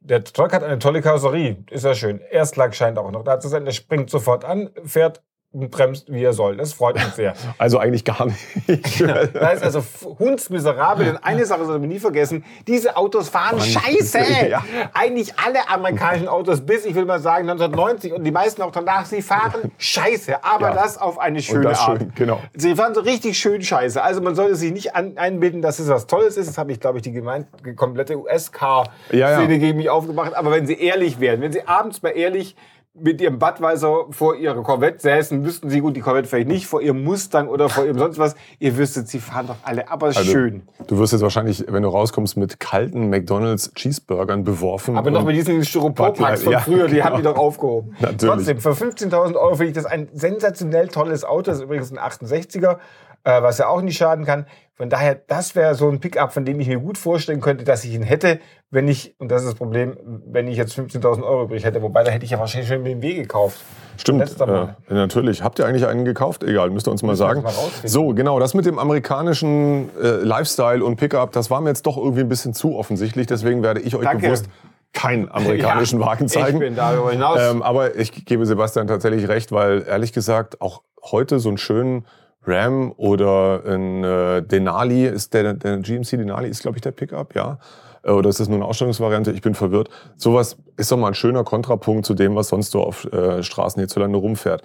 Der 0.00 0.24
Truck 0.24 0.52
hat 0.52 0.64
eine 0.64 0.80
tolle 0.80 1.00
Karosserie. 1.00 1.58
Ist 1.70 1.84
ja 1.84 1.94
schön. 1.94 2.20
Erstlack 2.30 2.74
scheint 2.74 2.98
auch 2.98 3.12
noch 3.12 3.22
da 3.22 3.38
zu 3.38 3.46
sein. 3.46 3.64
Der 3.64 3.70
springt 3.72 4.10
sofort 4.10 4.44
an, 4.44 4.70
fährt 4.84 5.22
bremst, 5.52 6.10
wie 6.12 6.22
er 6.24 6.32
soll. 6.32 6.56
Das 6.56 6.72
freut 6.72 6.94
mich 6.96 7.04
sehr. 7.14 7.34
Also 7.58 7.78
eigentlich 7.78 8.04
gar 8.04 8.26
nicht. 8.26 8.38
Da 9.34 9.50
ist 9.50 9.62
also 9.62 9.82
hundsmiserabel. 10.18 11.04
Denn 11.06 11.16
eine 11.18 11.44
Sache 11.44 11.64
soll 11.66 11.78
man 11.78 11.88
nie 11.88 11.98
vergessen. 11.98 12.44
Diese 12.66 12.96
Autos 12.96 13.28
fahren 13.28 13.60
scheiße. 13.60 14.18
Ja. 14.48 14.64
Eigentlich 14.94 15.38
alle 15.38 15.68
amerikanischen 15.68 16.28
Autos 16.28 16.60
bis, 16.64 16.84
ich 16.84 16.94
will 16.94 17.04
mal 17.04 17.20
sagen, 17.20 17.48
1990 17.48 18.12
und 18.12 18.24
die 18.24 18.30
meisten 18.30 18.62
auch 18.62 18.70
danach, 18.72 19.04
sie 19.06 19.22
fahren 19.22 19.70
scheiße. 19.78 20.42
Aber 20.44 20.68
Ja. 20.68 20.74
das 20.74 20.98
auf 20.98 21.18
eine 21.18 21.40
schöne 21.40 21.64
das 21.68 21.80
Art. 21.80 21.98
schön, 21.98 22.12
genau. 22.14 22.40
Sie 22.54 22.74
fahren 22.74 22.94
so 22.94 23.00
richtig 23.02 23.38
schön 23.38 23.62
scheiße. 23.62 24.02
Also 24.02 24.20
man 24.20 24.34
sollte 24.34 24.56
sich 24.56 24.72
nicht 24.72 24.94
an, 24.96 25.16
einbilden, 25.18 25.62
dass 25.62 25.78
es 25.78 25.88
was 25.88 26.06
Tolles 26.06 26.36
ist. 26.36 26.48
Das 26.48 26.58
habe 26.58 26.72
ich, 26.72 26.80
glaube 26.80 26.98
ich, 26.98 27.02
die, 27.02 27.12
gemeint, 27.12 27.46
die 27.64 27.74
komplette 27.74 28.18
US-Car-Szene 28.18 29.18
Ja, 29.20 29.40
ja. 29.40 29.46
gegen 29.46 29.76
mich 29.78 29.90
aufgemacht. 29.90 30.34
Aber 30.34 30.50
wenn 30.50 30.66
Sie 30.66 30.80
ehrlich 30.80 31.20
wären, 31.20 31.40
wenn 31.40 31.52
Sie 31.52 31.66
abends 31.66 32.02
mal 32.02 32.10
ehrlich 32.10 32.56
mit 32.94 33.22
ihrem 33.22 33.38
Budweiser 33.38 34.04
vor 34.10 34.36
ihrer 34.36 34.62
Corvette 34.62 35.00
säßen, 35.00 35.44
wüssten 35.46 35.70
sie 35.70 35.80
gut, 35.80 35.96
die 35.96 36.00
Corvette 36.00 36.28
vielleicht 36.28 36.48
nicht, 36.48 36.66
vor 36.66 36.82
ihrem 36.82 37.02
Mustang 37.02 37.48
oder 37.48 37.70
vor 37.70 37.86
ihrem 37.86 37.98
sonst 37.98 38.18
was. 38.18 38.34
Ihr 38.58 38.76
wüsstet, 38.76 39.08
sie 39.08 39.18
fahren 39.18 39.46
doch 39.46 39.56
alle, 39.62 39.90
aber 39.90 40.08
Also, 40.08 40.22
schön. 40.22 40.62
Du 40.88 40.98
wirst 40.98 41.14
jetzt 41.14 41.22
wahrscheinlich, 41.22 41.64
wenn 41.68 41.82
du 41.82 41.88
rauskommst, 41.88 42.36
mit 42.36 42.60
kalten 42.60 43.08
McDonalds 43.08 43.72
Cheeseburgern 43.74 44.44
beworfen. 44.44 44.96
Aber 44.98 45.10
noch 45.10 45.24
mit 45.24 45.36
diesen 45.36 45.64
Styroporpacks 45.64 46.42
von 46.42 46.52
Ja, 46.52 46.60
früher, 46.60 46.86
die 46.86 47.02
haben 47.02 47.16
die 47.16 47.22
genau. 47.22 47.32
doch 47.32 47.40
aufgehoben. 47.40 47.96
Natürlich. 47.98 48.34
Trotzdem, 48.34 48.58
für 48.60 48.72
15.000 48.72 49.36
Euro 49.36 49.54
finde 49.54 49.68
ich 49.68 49.74
das 49.74 49.86
ein 49.86 50.08
sensationell 50.12 50.88
tolles 50.88 51.24
Auto. 51.24 51.42
Das 51.42 51.56
ist 51.58 51.64
übrigens 51.64 51.90
ein 51.92 51.98
68er, 51.98 52.76
äh, 53.24 53.42
was 53.42 53.58
ja 53.58 53.68
auch 53.68 53.82
nicht 53.82 53.96
schaden 53.96 54.24
kann. 54.24 54.46
Von 54.74 54.88
daher, 54.88 55.14
das 55.14 55.54
wäre 55.54 55.74
so 55.74 55.88
ein 55.88 56.00
Pickup, 56.00 56.32
von 56.32 56.44
dem 56.44 56.58
ich 56.58 56.66
mir 56.66 56.78
gut 56.78 56.98
vorstellen 56.98 57.40
könnte, 57.40 57.62
dass 57.62 57.84
ich 57.84 57.94
ihn 57.94 58.02
hätte, 58.02 58.40
wenn 58.70 58.88
ich, 58.88 59.14
und 59.18 59.30
das 59.30 59.42
ist 59.42 59.50
das 59.50 59.54
Problem, 59.54 59.96
wenn 60.26 60.48
ich 60.48 60.56
jetzt 60.56 60.76
15.000 60.76 61.22
Euro 61.22 61.44
übrig 61.44 61.64
hätte. 61.64 61.82
Wobei, 61.82 62.02
da 62.02 62.10
hätte 62.10 62.24
ich 62.24 62.30
ja 62.30 62.38
wahrscheinlich 62.40 62.68
schon 62.68 62.76
einen 62.76 62.84
BMW 62.84 63.14
gekauft. 63.14 63.60
Stimmt, 63.98 64.40
äh, 64.40 64.66
natürlich. 64.88 65.42
Habt 65.42 65.58
ihr 65.58 65.66
eigentlich 65.66 65.86
einen 65.86 66.04
gekauft? 66.04 66.42
Egal, 66.42 66.70
müsst 66.70 66.88
ihr 66.88 66.90
uns 66.90 67.02
mal 67.02 67.10
Müssen 67.10 67.18
sagen. 67.18 67.42
mal 67.42 67.52
so, 67.84 68.08
genau, 68.08 68.40
das 68.40 68.54
mit 68.54 68.64
dem 68.64 68.78
amerikanischen 68.78 69.90
äh, 70.02 70.16
Lifestyle 70.22 70.82
und 70.82 70.96
Pickup, 70.96 71.32
das 71.32 71.50
war 71.50 71.60
mir 71.60 71.68
jetzt 71.68 71.86
doch 71.86 71.98
irgendwie 71.98 72.22
ein 72.22 72.28
bisschen 72.28 72.54
zu 72.54 72.76
offensichtlich. 72.76 73.26
Deswegen 73.26 73.62
werde 73.62 73.80
ich 73.80 73.94
euch 73.94 74.04
Danke. 74.04 74.26
bewusst 74.26 74.46
keinen 74.94 75.30
amerikanischen 75.30 76.00
Ja, 76.00 76.06
Wagen 76.06 76.28
zeigen. 76.28 76.56
Ich 76.56 76.60
bin 76.60 76.76
darüber 76.76 77.12
hinaus. 77.12 77.38
Ähm, 77.40 77.62
aber 77.62 77.96
ich 77.96 78.24
gebe 78.24 78.46
Sebastian 78.46 78.86
tatsächlich 78.86 79.28
recht, 79.28 79.52
weil 79.52 79.84
ehrlich 79.86 80.12
gesagt 80.12 80.60
auch 80.60 80.82
heute 81.02 81.38
so 81.38 81.50
einen 81.50 81.58
schönen 81.58 82.06
Ram 82.44 82.92
oder 82.96 83.62
ein 83.66 84.04
äh, 84.04 84.42
Denali 84.42 85.06
ist 85.06 85.32
der, 85.34 85.54
der 85.54 85.78
GMC 85.78 86.10
Denali 86.10 86.48
ist 86.48 86.62
glaube 86.62 86.76
ich 86.78 86.82
der 86.82 86.92
Pickup, 86.92 87.34
ja. 87.34 87.58
Äh, 88.02 88.10
Oder 88.10 88.28
ist 88.30 88.40
das 88.40 88.48
nur 88.48 88.56
eine 88.56 88.64
Ausstellungsvariante? 88.64 89.32
Ich 89.32 89.42
bin 89.42 89.54
verwirrt. 89.54 89.88
Sowas 90.16 90.56
ist 90.76 90.90
doch 90.90 90.96
mal 90.96 91.08
ein 91.08 91.14
schöner 91.14 91.44
Kontrapunkt 91.44 92.04
zu 92.04 92.14
dem, 92.14 92.34
was 92.34 92.48
sonst 92.48 92.72
so 92.72 92.82
auf 92.82 93.04
äh, 93.12 93.42
Straßen 93.42 93.80
hierzulande 93.80 94.18
rumfährt. 94.18 94.62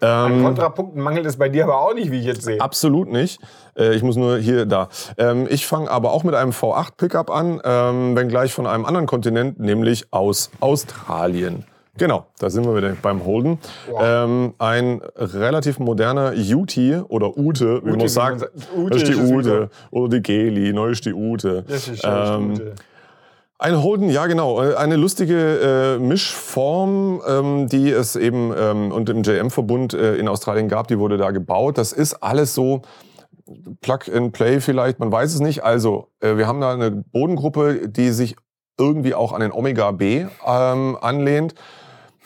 An 0.00 0.32
Ähm, 0.34 0.44
Kontrapunkten 0.44 1.02
mangelt 1.02 1.26
es 1.26 1.36
bei 1.36 1.48
dir 1.48 1.64
aber 1.64 1.80
auch 1.80 1.94
nicht, 1.94 2.10
wie 2.10 2.20
ich 2.20 2.26
jetzt 2.26 2.42
sehe. 2.42 2.60
Absolut 2.60 3.10
nicht. 3.10 3.40
Äh, 3.76 3.94
Ich 3.94 4.02
muss 4.02 4.16
nur 4.16 4.38
hier, 4.38 4.66
da. 4.66 4.88
Ähm, 5.18 5.46
Ich 5.50 5.66
fange 5.66 5.90
aber 5.90 6.12
auch 6.12 6.22
mit 6.22 6.34
einem 6.34 6.52
V8 6.52 6.96
Pickup 6.96 7.30
an, 7.30 7.60
ähm, 7.64 8.14
wenngleich 8.16 8.52
von 8.52 8.66
einem 8.66 8.84
anderen 8.84 9.06
Kontinent, 9.06 9.58
nämlich 9.58 10.12
aus 10.12 10.50
Australien. 10.60 11.64
Genau, 11.98 12.26
da 12.38 12.50
sind 12.50 12.64
wir 12.66 12.76
wieder 12.76 12.94
beim 13.00 13.24
Holden. 13.24 13.58
Wow. 13.90 14.00
Ähm, 14.02 14.54
ein 14.58 15.00
relativ 15.16 15.78
moderner 15.78 16.32
Ute 16.36 17.04
oder 17.08 17.36
Ute, 17.36 17.82
wie 17.84 17.90
Ute, 17.90 17.98
man 17.98 18.08
sagt. 18.08 18.50
Ute 18.76 18.90
das 18.90 19.02
ist 19.02 19.12
die 19.12 19.16
Ute. 19.16 19.70
Oder 19.90 20.16
die 20.16 20.22
Geli, 20.22 20.72
neu 20.72 20.90
ist 20.90 21.06
die 21.06 21.14
Ute. 21.14 21.64
Das 21.66 21.88
ist. 21.88 22.02
Ähm, 22.04 22.50
Gute. 22.50 22.74
ein 23.58 23.82
Holden, 23.82 24.10
ja 24.10 24.26
genau. 24.26 24.62
Äh, 24.62 24.74
Eine 24.74 24.96
lustige 24.96 25.96
äh, 25.96 25.98
Mischform, 25.98 27.22
ähm, 27.26 27.68
die 27.68 27.90
es 27.90 28.14
eben 28.16 28.52
ähm, 28.56 28.92
und 28.92 29.08
im 29.08 29.22
JM-Verbund 29.22 29.94
äh, 29.94 30.16
in 30.16 30.28
Australien 30.28 30.68
gab, 30.68 30.88
die 30.88 30.98
wurde 30.98 31.16
da 31.16 31.30
gebaut. 31.30 31.78
Das 31.78 31.92
ist 31.92 32.22
alles 32.22 32.54
so 32.54 32.82
Plug 33.80 34.00
and 34.12 34.32
Play 34.32 34.60
vielleicht, 34.60 34.98
man 34.98 35.10
weiß 35.10 35.32
es 35.32 35.40
nicht. 35.40 35.64
Also 35.64 36.08
äh, 36.20 36.36
wir 36.36 36.46
haben 36.46 36.60
da 36.60 36.72
eine 36.72 36.90
Bodengruppe, 36.90 37.88
die 37.88 38.10
sich 38.10 38.36
irgendwie 38.78 39.14
auch 39.14 39.32
an 39.32 39.40
den 39.40 39.52
Omega 39.52 39.90
B 39.92 40.26
ähm, 40.46 40.98
anlehnt 41.00 41.54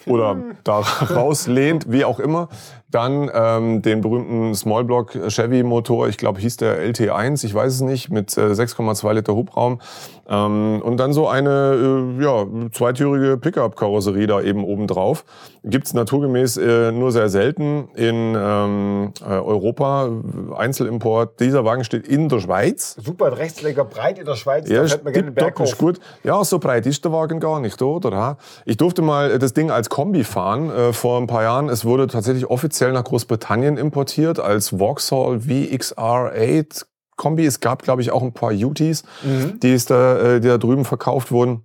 oder 0.07 0.37
daraus 0.64 1.47
lehnt, 1.47 1.90
wie 1.90 2.04
auch 2.04 2.21
immer. 2.21 2.49
Dann 2.90 3.30
ähm, 3.32 3.82
den 3.82 4.00
berühmten 4.00 4.54
Smallblock 4.54 5.12
Chevy 5.28 5.62
Motor, 5.62 6.09
ich 6.09 6.16
glaube 6.18 6.40
hieß 6.40 6.56
der 6.56 6.78
LT1, 6.85 7.44
ich 7.44 7.54
weiß 7.54 7.75
es 7.75 7.80
nicht, 7.82 8.11
mit 8.11 8.37
äh, 8.37 8.50
6,2 8.50 9.12
Liter 9.12 9.35
Hubraum. 9.35 9.80
Ähm, 10.28 10.80
und 10.85 10.97
dann 10.97 11.12
so 11.12 11.28
eine 11.28 12.14
äh, 12.18 12.23
ja, 12.23 12.47
zweitürige 12.73 13.37
Pickup-Karosserie 13.37 14.26
da 14.26 14.40
eben 14.40 14.64
oben 14.64 14.87
drauf. 14.87 15.25
Gibt's 15.64 15.92
naturgemäß 15.92 16.56
äh, 16.56 16.92
nur 16.92 17.12
sehr 17.12 17.28
selten 17.28 17.88
in 17.94 18.35
ähm, 18.37 19.12
äh, 19.20 19.32
Europa. 19.35 20.09
Einzelimport. 20.56 21.38
Dieser 21.40 21.64
Wagen 21.64 21.85
steht 21.85 22.09
in 22.09 22.28
der 22.28 22.40
Schweiz. 22.40 22.97
Super 23.02 23.37
Rechtslenker, 23.38 23.85
breit 23.85 24.18
in 24.18 24.25
der 24.25 24.37
Schweiz, 24.37 24.68
Ja, 24.68 24.82
da 24.82 24.88
fährt 24.88 25.04
man 25.04 25.12
gerne 25.12 25.30
den 25.30 25.35
Berg 25.35 25.56
tipptopp, 25.56 25.66
ist 25.66 25.75
hoch. 25.75 25.78
gut. 25.78 26.00
Ja, 26.25 26.42
so 26.44 26.59
breit 26.59 26.87
ist 26.87 27.04
der 27.04 27.12
Wagen 27.12 27.40
gar 27.40 27.61
nicht, 27.61 27.80
oder? 27.82 28.37
Ich 28.64 28.76
durfte 28.76 29.02
mal 29.02 29.32
äh, 29.32 29.38
das 29.38 29.52
Ding 29.52 29.70
als 29.70 29.88
Kombi 29.90 30.25
fahren 30.25 30.70
äh, 30.70 30.92
vor 30.92 31.20
ein 31.20 31.26
paar 31.26 31.42
Jahren. 31.42 31.68
Es 31.68 31.85
wurde 31.85 32.06
tatsächlich 32.06 32.49
offiziell 32.49 32.79
nach 32.80 33.04
Großbritannien 33.04 33.76
importiert 33.76 34.40
als 34.40 34.70
Vauxhall 34.70 35.40
VXR8 35.46 36.84
Kombi. 37.16 37.44
Es 37.46 37.60
gab, 37.60 37.82
glaube 37.82 38.02
ich, 38.02 38.10
auch 38.12 38.22
ein 38.22 38.32
paar 38.32 38.52
Utis, 38.52 39.04
Mhm. 39.22 39.60
die, 39.60 39.72
es 39.72 39.84
da, 39.87 40.18
äh, 40.37 40.40
die 40.40 40.49
da 40.49 40.58
drüben 40.58 40.84
verkauft 40.84 41.30
wurden. 41.32 41.64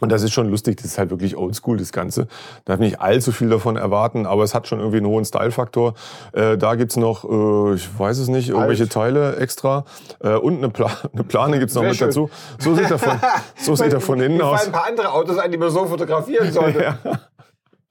Und 0.00 0.12
das 0.12 0.22
ist 0.22 0.32
schon 0.32 0.48
lustig, 0.48 0.76
das 0.76 0.86
ist 0.86 0.98
halt 0.98 1.10
wirklich 1.10 1.36
oldschool, 1.36 1.76
das 1.76 1.90
Ganze. 1.90 2.28
Darf 2.66 2.78
nicht 2.78 3.00
allzu 3.00 3.32
viel 3.32 3.48
davon 3.48 3.74
erwarten, 3.74 4.26
aber 4.26 4.44
es 4.44 4.54
hat 4.54 4.68
schon 4.68 4.78
irgendwie 4.78 4.98
einen 4.98 5.08
hohen 5.08 5.24
Style-Faktor. 5.24 5.94
Äh, 6.32 6.56
da 6.56 6.76
gibt's 6.76 6.94
noch, 6.96 7.24
äh, 7.24 7.74
ich 7.74 7.98
weiß 7.98 8.18
es 8.18 8.28
nicht, 8.28 8.48
irgendwelche 8.48 8.84
Alt. 8.84 8.92
Teile 8.92 9.36
extra. 9.38 9.84
Äh, 10.22 10.34
und 10.36 10.58
eine, 10.58 10.68
Pla 10.68 10.88
eine 11.12 11.24
Plane 11.24 11.58
gibt's 11.58 11.74
noch 11.74 11.82
Sehr 11.82 11.88
mit 11.90 11.98
schön. 11.98 12.06
dazu. 12.08 12.30
So 12.60 12.76
sieht 12.76 12.88
er 12.92 12.98
von, 13.00 13.18
so 13.56 13.74
sieht 13.74 13.92
er 13.92 14.00
von 14.00 14.20
innen 14.20 14.40
aus. 14.40 14.66
ein 14.66 14.70
paar 14.72 14.86
andere 14.86 15.10
Autos 15.12 15.36
ein, 15.36 15.50
die 15.50 15.58
man 15.58 15.70
so 15.70 15.84
fotografieren 15.86 16.52
sollte. 16.52 16.96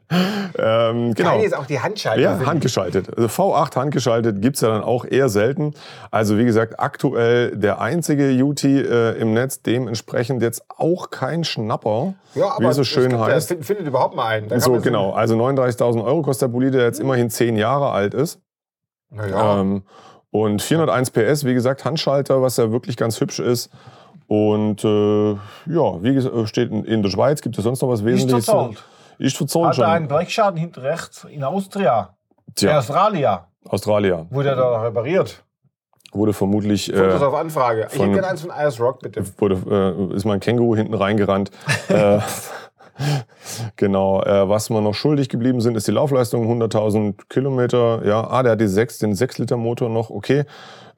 Ähm, 0.10 1.14
genau. 1.14 1.32
Geil 1.32 1.44
ist 1.44 1.56
auch 1.56 1.66
die 1.66 1.80
Handschaltung. 1.80 2.24
Ja, 2.24 2.40
handgeschaltet. 2.46 3.10
Also 3.18 3.28
V8 3.28 3.76
handgeschaltet 3.76 4.42
gibt's 4.42 4.62
ja 4.62 4.70
dann 4.70 4.82
auch 4.84 5.04
eher 5.06 5.28
selten. 5.30 5.74
Also 6.12 6.38
wie 6.38 6.46
gesagt, 6.46 6.80
aktuell 6.80 7.56
der 7.56 7.82
einzige 7.82 8.30
UT 8.44 8.64
äh, 8.64 9.12
im 9.14 9.34
Netz, 9.34 9.62
dementsprechend 9.62 10.42
jetzt 10.42 10.64
auch 10.78 11.10
kein 11.10 11.44
Schnapper, 11.44 12.14
Ja, 12.36 12.52
aber 12.52 12.60
wie 12.62 12.66
es 12.68 12.76
so 12.78 12.82
es 12.84 12.88
schön 12.88 13.10
gibt 13.10 13.22
ja- 13.22 13.28
heißt. 13.28 13.50
find- 13.50 13.66
Findet 13.66 13.88
überhaupt 13.88 14.16
mal 14.16 14.28
einen. 14.28 14.60
So, 14.62 14.80
genau. 14.80 15.12
Also 15.12 15.36
39.000 15.36 16.04
Euro 16.04 16.22
kostet 16.22 16.44
der 16.48 16.54
Bolide, 16.54 16.78
der 16.78 16.86
jetzt 16.88 17.00
immerhin 17.02 17.30
10 17.30 17.58
Jahre 17.58 17.92
alt 17.92 18.14
ist. 18.14 18.40
Naja. 19.10 19.60
Ähm, 19.60 19.84
und 20.32 20.62
401 20.62 21.12
PS, 21.12 21.44
wie 21.46 21.54
gesagt, 21.54 21.84
Handschalter, 21.86 22.42
was 22.42 22.58
ja 22.58 22.72
wirklich 22.72 22.96
ganz 22.98 23.20
hübsch 23.20 23.40
ist. 23.40 23.70
Und 24.28 24.84
äh, 24.84 25.32
ja, 25.34 26.04
wie 26.04 26.14
gesagt, 26.14 26.50
steht 26.50 26.72
in, 26.72 26.84
in 26.86 27.02
der 27.04 27.10
Schweiz. 27.10 27.42
Gibt 27.42 27.58
es 27.58 27.64
sonst 27.64 27.82
noch 27.82 27.90
was 27.90 28.04
Wesentliches? 28.06 28.46
zu- 28.46 28.74
verzollt. 29.18 29.28
Ist 29.28 29.38
verzollt 29.38 29.68
Hat 29.70 29.80
er 29.80 29.88
einen 29.90 30.10
schon. 30.10 30.18
Blechschaden 30.18 30.60
hinten 30.60 30.80
rechts 30.82 31.24
in 31.26 31.44
Austria. 31.44 32.16
In 32.48 32.56
Tja, 32.56 32.78
Australien. 32.78 33.40
Australier. 33.68 34.26
Wurde 34.30 34.50
er 34.50 34.56
da 34.56 34.82
repariert? 34.82 35.44
Wurde 36.14 36.34
vermutlich... 36.34 36.92
Äh, 36.94 37.12
auf 37.12 37.34
Anfrage. 37.34 37.88
Ich 37.90 37.98
von- 37.98 38.06
hätte 38.08 38.14
gerne 38.14 38.28
eins 38.30 38.42
von 38.42 38.52
IS 38.52 38.80
Rock, 38.80 39.00
bitte. 39.02 39.24
wurde, 39.40 39.56
äh, 40.12 40.16
ist 40.16 40.26
mal 40.26 40.34
ein 40.36 40.40
Känguru 40.40 40.76
hinten 40.76 40.94
reingerannt. 40.94 41.52
äh, 41.90 42.20
genau. 43.76 44.22
Äh, 44.24 44.50
was 44.50 44.70
wir 44.70 44.82
noch 44.82 44.94
schuldig 44.94 45.30
geblieben 45.30 45.62
sind, 45.62 45.76
ist 45.76 45.88
die 45.88 45.92
Laufleistung. 45.92 46.46
100.000 46.62 47.16
Kilometer. 47.30 48.02
Ja, 48.06 48.28
ah, 48.30 48.44
der 48.44 48.54
hat 48.54 48.62
die 48.62 48.68
6, 48.68 49.00
den 49.00 49.14
6-Liter-Motor 49.14 49.90
noch. 49.90 50.10
Okay. 50.10 50.46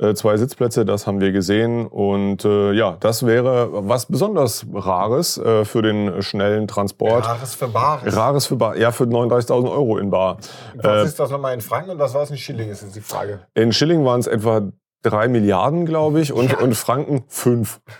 Äh, 0.02 0.14
zwei 0.14 0.38
Sitzplätze, 0.38 0.86
das 0.86 1.08
haben 1.08 1.20
wir 1.20 1.32
gesehen. 1.34 1.86
Und 1.86 2.46
äh, 2.46 2.72
ja, 2.72 2.96
das 3.02 3.26
wäre 3.26 3.70
was 3.88 4.06
besonders 4.06 4.66
Rares 4.74 5.38
äh, 5.38 5.66
für 5.66 5.82
den 5.82 6.22
schnellen 6.22 6.68
Transport. 6.70 7.28
Rares 7.28 7.56
für 7.56 7.68
Bares. 7.68 8.16
Rares 8.16 8.46
für 8.46 8.56
Bar, 8.56 8.78
ja, 8.78 8.92
für 8.92 9.04
39.000 9.04 9.70
Euro 9.70 9.98
in 9.98 10.10
Bar. 10.10 10.38
Was 10.76 10.86
Äh, 10.86 11.06
ist 11.06 11.20
das 11.20 11.30
nochmal 11.32 11.54
in 11.54 11.60
Franken 11.62 11.92
und 11.92 12.00
was 12.00 12.14
war 12.14 12.24
es 12.24 12.32
in 12.32 12.38
Schilling, 12.38 12.70
ist 12.70 12.82
jetzt 12.82 12.96
die 12.96 13.02
Frage. 13.02 13.42
in 13.56 13.74
Schilling 13.74 14.06
waren 14.06 14.22
es 14.22 14.28
etwa 14.28 14.62
drei 15.02 15.28
Milliarden, 15.28 15.86
glaube 15.86 16.22
ich, 16.22 16.32
und, 16.32 16.52
Ja. 16.52 16.60
und 16.60 16.76
Franken 16.78 17.26
fünf. 17.28 17.82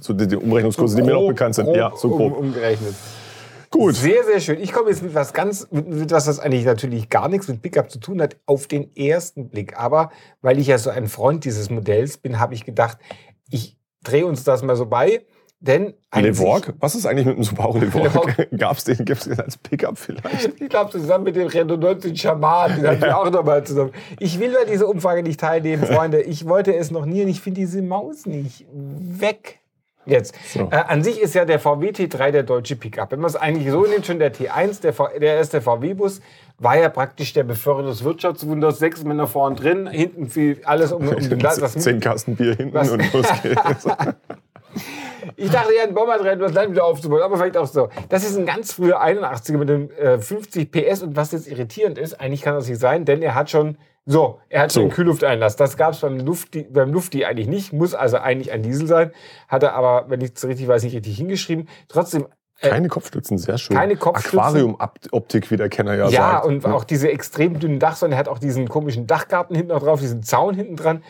So 0.00 0.14
die, 0.14 0.26
die 0.26 0.36
Umrechnungskurse, 0.36 0.96
die 0.96 1.02
mir 1.02 1.12
noch 1.12 1.28
bekannt 1.28 1.54
sind. 1.54 1.74
ja, 1.74 1.92
so 1.94 2.08
grob. 2.08 2.32
Um, 2.32 2.46
umgerechnet. 2.46 2.94
Gut. 3.70 3.96
Sehr, 3.96 4.24
sehr 4.24 4.40
schön. 4.40 4.60
Ich 4.60 4.72
komme 4.72 4.88
jetzt 4.88 5.02
mit 5.02 5.14
was 5.14 5.34
ganz, 5.34 5.68
mit, 5.70 5.86
mit 5.88 6.10
was, 6.10 6.24
das 6.24 6.40
eigentlich 6.40 6.64
natürlich 6.64 7.10
gar 7.10 7.28
nichts 7.28 7.48
mit 7.48 7.60
Pickup 7.60 7.90
zu 7.90 8.00
tun 8.00 8.22
hat, 8.22 8.36
auf 8.46 8.66
den 8.66 8.94
ersten 8.96 9.50
Blick. 9.50 9.78
Aber 9.78 10.10
weil 10.40 10.58
ich 10.58 10.68
ja 10.68 10.78
so 10.78 10.88
ein 10.88 11.06
Freund 11.06 11.44
dieses 11.44 11.68
Modells 11.68 12.16
bin, 12.16 12.40
habe 12.40 12.54
ich 12.54 12.64
gedacht, 12.64 12.96
ich 13.50 13.76
drehe 14.02 14.26
uns 14.26 14.44
das 14.44 14.62
mal 14.62 14.76
so 14.76 14.86
bei. 14.86 15.22
Denn 15.60 15.92
an 16.10 16.22
Levorg? 16.22 16.72
Was 16.78 16.94
ist 16.94 17.04
eigentlich 17.04 17.26
mit 17.26 17.36
dem 17.36 17.42
Subaru 17.42 17.78
Levorg? 17.80 18.48
Gab's 18.56 18.84
den, 18.84 19.04
gibt's 19.04 19.24
den 19.24 19.40
als 19.40 19.56
Pickup 19.58 19.98
vielleicht? 19.98 20.52
Ich 20.60 20.68
glaube, 20.68 20.90
zusammen 20.92 21.24
mit 21.24 21.34
dem 21.34 21.48
Renault 21.48 21.80
19 21.80 22.16
Schaman, 22.16 22.76
den 22.76 22.86
haben 22.86 23.00
wir 23.00 23.18
auch 23.18 23.28
nochmal 23.30 23.64
zusammen. 23.64 23.90
Ich 24.20 24.38
will 24.38 24.52
bei 24.52 24.70
dieser 24.70 24.88
Umfrage 24.88 25.22
nicht 25.24 25.40
teilnehmen, 25.40 25.84
Freunde. 25.84 26.22
Ich 26.22 26.46
wollte 26.46 26.74
es 26.76 26.92
noch 26.92 27.06
nie 27.06 27.22
und 27.22 27.28
ich 27.28 27.40
finde 27.40 27.60
diese 27.60 27.82
Maus 27.82 28.24
nicht 28.26 28.66
weg. 28.72 29.58
Jetzt. 30.06 30.34
So. 30.54 30.68
Äh, 30.70 30.76
an 30.76 31.02
sich 31.04 31.20
ist 31.20 31.34
ja 31.34 31.44
der 31.44 31.58
VW 31.58 31.90
T3 31.90 32.30
der 32.30 32.42
deutsche 32.42 32.76
Pickup. 32.76 33.10
Wenn 33.12 33.20
man 33.20 33.28
es 33.28 33.36
eigentlich 33.36 33.70
so 33.70 33.84
nimmt, 33.84 34.06
schon 34.06 34.18
der 34.18 34.32
T1, 34.32 34.80
der, 34.80 34.94
V- 34.94 35.10
der 35.20 35.34
erste 35.36 35.60
VW-Bus, 35.60 36.22
war 36.58 36.78
ja 36.78 36.88
praktisch 36.88 37.34
der 37.34 37.44
Beförderer 37.44 37.88
des 37.88 38.02
Wirtschaftswunders. 38.04 38.78
Sechs 38.78 39.04
Männer 39.04 39.26
vorn 39.26 39.54
drin, 39.54 39.86
hinten 39.86 40.30
viel 40.30 40.62
alles 40.64 40.92
um, 40.92 41.06
um 41.06 41.14
den. 41.28 41.38
Das, 41.40 41.60
Zehn 41.74 42.00
Kasten 42.00 42.36
Bier 42.36 42.54
hinten 42.56 42.72
Was? 42.72 42.90
und 42.90 43.12
los 43.12 43.26
geht's. 43.42 43.86
ich 45.36 45.50
dachte 45.50 45.74
ja, 45.74 45.84
ein 45.84 45.94
Bomber 45.94 46.18
drin, 46.18 46.38
das 46.38 46.52
Land 46.52 46.70
wieder 46.72 46.84
aufzubauen, 46.84 47.22
aber 47.22 47.36
vielleicht 47.36 47.56
auch 47.56 47.66
so. 47.66 47.88
Das 48.08 48.24
ist 48.24 48.36
ein 48.36 48.46
ganz 48.46 48.72
früher 48.72 49.02
81er 49.02 49.56
mit 49.58 49.68
dem 49.68 49.90
äh, 49.92 50.18
50 50.18 50.70
PS 50.70 51.02
und 51.02 51.16
was 51.16 51.32
jetzt 51.32 51.46
irritierend 51.48 51.98
ist, 51.98 52.20
eigentlich 52.20 52.42
kann 52.42 52.54
das 52.54 52.68
nicht 52.68 52.80
sein, 52.80 53.04
denn 53.04 53.22
er 53.22 53.34
hat 53.34 53.50
schon 53.50 53.76
so, 54.06 54.40
er 54.48 54.62
hat 54.62 54.72
schon 54.72 54.80
So. 54.82 54.86
einen 54.86 54.94
Kühllufteinlass. 54.94 55.56
Das 55.56 55.76
gab 55.76 55.92
es 55.92 56.00
beim 56.00 56.18
Lufti, 56.18 56.62
beim 56.70 56.92
Lufti 56.92 57.26
eigentlich 57.26 57.46
nicht, 57.48 57.72
muss 57.74 57.94
also 57.94 58.16
eigentlich 58.16 58.52
ein 58.52 58.62
Diesel 58.62 58.86
sein. 58.86 59.12
Hat 59.48 59.62
er 59.62 59.74
aber, 59.74 60.06
wenn 60.08 60.22
ich 60.22 60.32
es 60.34 60.46
richtig 60.48 60.66
weiß, 60.66 60.82
nicht 60.82 60.94
richtig 60.94 61.16
hingeschrieben. 61.18 61.68
Trotzdem 61.88 62.26
Keine 62.62 62.88
Kopfstützen, 62.88 63.36
sehr 63.36 63.58
schön. 63.58 63.76
keine 63.76 63.96
Kopfstützen. 63.96 64.38
Aquarium-Optik, 64.38 65.50
wie 65.50 65.58
der 65.58 65.68
Kenner 65.68 65.94
ja, 65.94 66.08
Ja, 66.08 66.30
sagt. 66.32 66.46
und 66.46 66.64
auch 66.64 66.84
diese 66.84 67.10
extrem 67.10 67.60
dünnen 67.60 67.78
Dachsäulen. 67.80 68.12
Er 68.14 68.18
hat 68.18 68.28
auch 68.28 68.38
diesen 68.38 68.66
komischen 68.68 69.06
Dachgarten 69.06 69.54
hinten 69.54 69.72
noch 69.72 69.82
drauf, 69.82 70.00
diesen 70.00 70.22
Zaun 70.22 70.54
hinten 70.54 70.76
dran. 70.76 71.02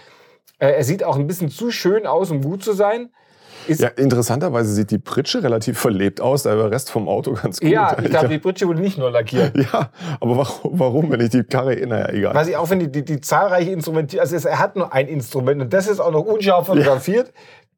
Äh, 0.58 0.72
er 0.72 0.82
sieht 0.82 1.04
auch 1.04 1.14
ein 1.16 1.28
bisschen 1.28 1.50
zu 1.50 1.70
schön 1.70 2.04
aus, 2.04 2.32
um 2.32 2.42
gut 2.42 2.64
zu 2.64 2.72
sein. 2.72 3.10
Ist, 3.68 3.80
Ja, 3.80 3.88
ja, 3.88 4.02
interessanterweise 4.02 4.72
sieht 4.72 4.90
die 4.90 4.98
Pritsche 4.98 5.42
relativ 5.42 5.78
verlebt 5.78 6.20
aus, 6.20 6.42
der 6.42 6.70
Rest 6.70 6.90
vom 6.90 7.08
Auto 7.08 7.34
ganz 7.34 7.60
gut. 7.60 7.68
ich 7.70 8.10
glaube, 8.10 8.28
die 8.28 8.38
Britsche 8.38 8.66
wurde 8.66 8.80
nicht 8.80 8.98
nur 8.98 9.10
lackiert. 9.10 9.56
ja, 9.56 9.90
aber 10.20 10.37
warum, 10.37 10.78
warum, 10.78 11.10
wenn 11.10 11.20
ich 11.20 11.30
die 11.30 11.44
Karre, 11.44 11.75
naja, 11.87 12.08
egal. 12.10 12.34
Was 12.34 12.48
ich 12.48 12.56
auch 12.56 12.66
finde, 12.66 12.88
die, 12.88 13.04
die 13.04 13.20
zahlreiche 13.20 13.70
Instrumente, 13.70 14.20
also 14.20 14.37
er 14.37 14.58
hat 14.58 14.76
nur 14.76 14.92
ein 14.92 15.08
Instrument 15.08 15.60
und 15.62 15.72
das 15.72 15.87
ist 15.88 16.00
auch 16.00 16.12
noch 16.12 16.25
unscharf 16.25 16.66
fotografiert. 16.66 17.32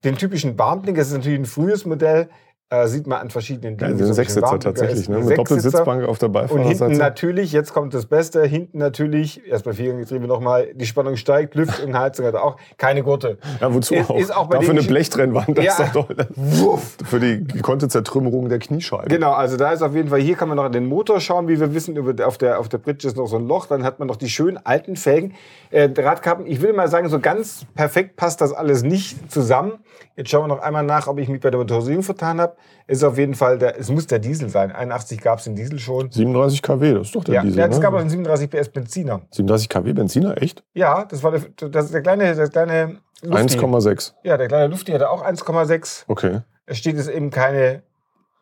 Den 0.04 0.16
typischen 0.16 0.56
Barmblinker, 0.56 1.00
das 1.00 1.08
ist 1.08 1.14
natürlich 1.14 1.40
ein 1.40 1.44
frühes 1.44 1.84
Modell, 1.84 2.28
äh, 2.72 2.86
sieht 2.86 3.08
man 3.08 3.18
an 3.18 3.30
verschiedenen 3.30 3.76
Ja, 3.78 3.86
Dingen. 3.88 3.98
den 3.98 4.06
So 4.06 4.12
Sechssitzer 4.12 4.58
tatsächlich, 4.60 5.08
ne? 5.08 5.18
mit. 5.18 5.36
Doppelsitzbank 5.36 6.04
auf 6.06 6.18
der 6.18 6.28
Und 6.28 6.36
hinten 6.36 6.54
Beifahrerseite. 6.62 6.96
natürlich, 6.98 7.50
jetzt 7.52 7.74
kommt 7.74 7.94
das 7.94 8.06
Beste, 8.06 8.44
hinten 8.46 8.78
natürlich, 8.78 9.42
erst 9.48 9.64
bei 9.64 9.72
Vierganggetriebe 9.72 10.28
nochmal, 10.28 10.68
die 10.74 10.86
Spannung 10.86 11.16
steigt, 11.16 11.56
Lüftung 11.56 11.88
und 11.88 11.98
Heizung 11.98 12.26
hat 12.26 12.36
auch, 12.36 12.56
keine 12.78 13.02
Gurte. 13.02 13.38
Ja, 13.60 13.74
wozu 13.74 13.94
Ist- 13.94 14.08
auch? 14.08 14.16
ist 14.16 14.36
auch 14.36 14.46
bei 14.46 14.58
Dafür 14.58 14.70
eine 14.70 14.82
Blechtrennwand, 14.84 15.58
das 15.58 15.64
Ja. 15.64 15.72
ist 15.84 15.96
doch 15.96 16.06
toll. 16.06 16.16
Wuff. 16.36 16.96
Für 17.04 17.18
die 17.18 17.42
gekonnte 17.44 17.88
Zertrümmerung 17.88 18.48
der 18.48 18.60
Kniescheibe. 18.60 19.08
Genau, 19.08 19.32
also 19.32 19.56
da 19.56 19.72
ist 19.72 19.82
auf 19.82 19.94
jeden 19.96 20.08
Fall, 20.08 20.20
hier 20.20 20.36
kann 20.36 20.46
man 20.46 20.56
noch 20.56 20.64
an 20.64 20.72
den 20.72 20.86
Motor 20.86 21.18
schauen, 21.20 21.48
wie 21.48 21.58
wir 21.58 21.74
wissen, 21.74 21.96
über, 21.96 22.24
auf, 22.24 22.38
der, 22.38 22.60
auf 22.60 22.68
der 22.68 22.78
Bridge 22.78 23.08
ist 23.08 23.16
noch 23.16 23.26
so 23.26 23.36
ein 23.36 23.48
Loch, 23.48 23.66
dann 23.66 23.82
hat 23.82 23.98
man 23.98 24.06
noch 24.06 24.16
die 24.16 24.28
schönen 24.30 24.58
alten 24.64 24.94
Felgen. 24.94 25.34
Äh, 25.72 25.88
Radkappen, 25.98 26.46
ich 26.46 26.62
will 26.62 26.72
mal 26.72 26.86
sagen, 26.86 27.08
so 27.08 27.18
ganz 27.18 27.66
perfekt 27.74 28.14
passt 28.16 28.40
das 28.40 28.52
alles 28.52 28.84
nicht 28.84 29.30
zusammen. 29.32 29.72
Jetzt 30.16 30.30
schauen 30.30 30.44
wir 30.44 30.48
noch 30.54 30.62
einmal 30.62 30.84
nach, 30.84 31.08
ob 31.08 31.18
ich 31.18 31.28
mich 31.28 31.40
bei 31.40 31.50
der 31.50 31.58
Motorisierung 31.58 32.02
vertan 32.04 32.40
habe. 32.40 32.54
Ist 32.86 33.04
auf 33.04 33.16
jeden 33.18 33.34
Fall, 33.34 33.58
der, 33.58 33.78
es 33.78 33.88
muss 33.90 34.06
der 34.06 34.18
Diesel 34.18 34.48
sein. 34.48 34.72
81 34.72 35.20
gab 35.20 35.38
es 35.38 35.44
den 35.44 35.54
Diesel 35.54 35.78
schon. 35.78 36.10
37 36.10 36.60
kW, 36.60 36.94
das 36.94 37.06
ist 37.08 37.14
doch 37.14 37.24
der 37.24 37.36
Ja, 37.36 37.42
Diesel. 37.42 37.58
ja, 37.58 37.66
es 37.66 37.76
ne? 37.76 37.82
gab 37.82 37.94
auch 37.94 38.00
einen 38.00 38.10
37 38.10 38.50
PS 38.50 38.68
Benziner. 38.68 39.20
37 39.30 39.68
kW 39.68 39.92
Benziner, 39.92 40.42
echt? 40.42 40.64
Ja, 40.74 41.04
das 41.04 41.22
war 41.22 41.30
der, 41.30 41.68
das 41.68 41.86
ist 41.86 41.94
der 41.94 42.02
kleine, 42.02 42.34
der 42.34 42.48
kleine 42.48 42.98
Lufti. 43.22 43.58
1,6. 43.58 44.12
Ja, 44.24 44.36
der 44.36 44.48
kleine 44.48 44.66
Lufti 44.66 44.92
hatte 44.92 45.10
auch 45.10 45.24
1,6. 45.24 46.04
Okay. 46.08 46.40
Es 46.66 46.78
steht 46.78 46.96
jetzt 46.96 47.10
eben 47.10 47.30
keine 47.30 47.82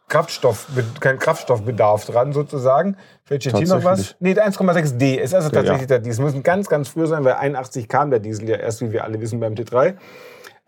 Kraftstoff, 0.08 0.68
kein 1.00 1.18
Kraftstoffbedarf 1.18 2.06
dran 2.06 2.32
sozusagen. 2.32 2.96
Vielleicht 3.24 3.42
steht 3.42 3.56
hier 3.58 3.68
noch 3.68 3.84
was. 3.84 4.16
Nee, 4.20 4.34
der 4.34 4.48
1,6D 4.48 5.16
ist 5.16 5.34
also 5.34 5.50
tatsächlich 5.50 5.82
ja. 5.82 5.86
der 5.86 5.98
Diesel. 5.98 6.24
Muss 6.24 6.42
ganz, 6.42 6.68
ganz 6.68 6.88
früh 6.88 7.06
sein, 7.06 7.24
weil 7.24 7.34
81 7.34 7.88
kam 7.88 8.10
der 8.10 8.18
Diesel 8.18 8.48
ja 8.48 8.56
erst, 8.56 8.80
wie 8.80 8.92
wir 8.92 9.04
alle 9.04 9.20
wissen, 9.20 9.38
beim 9.38 9.52
T3. 9.54 9.96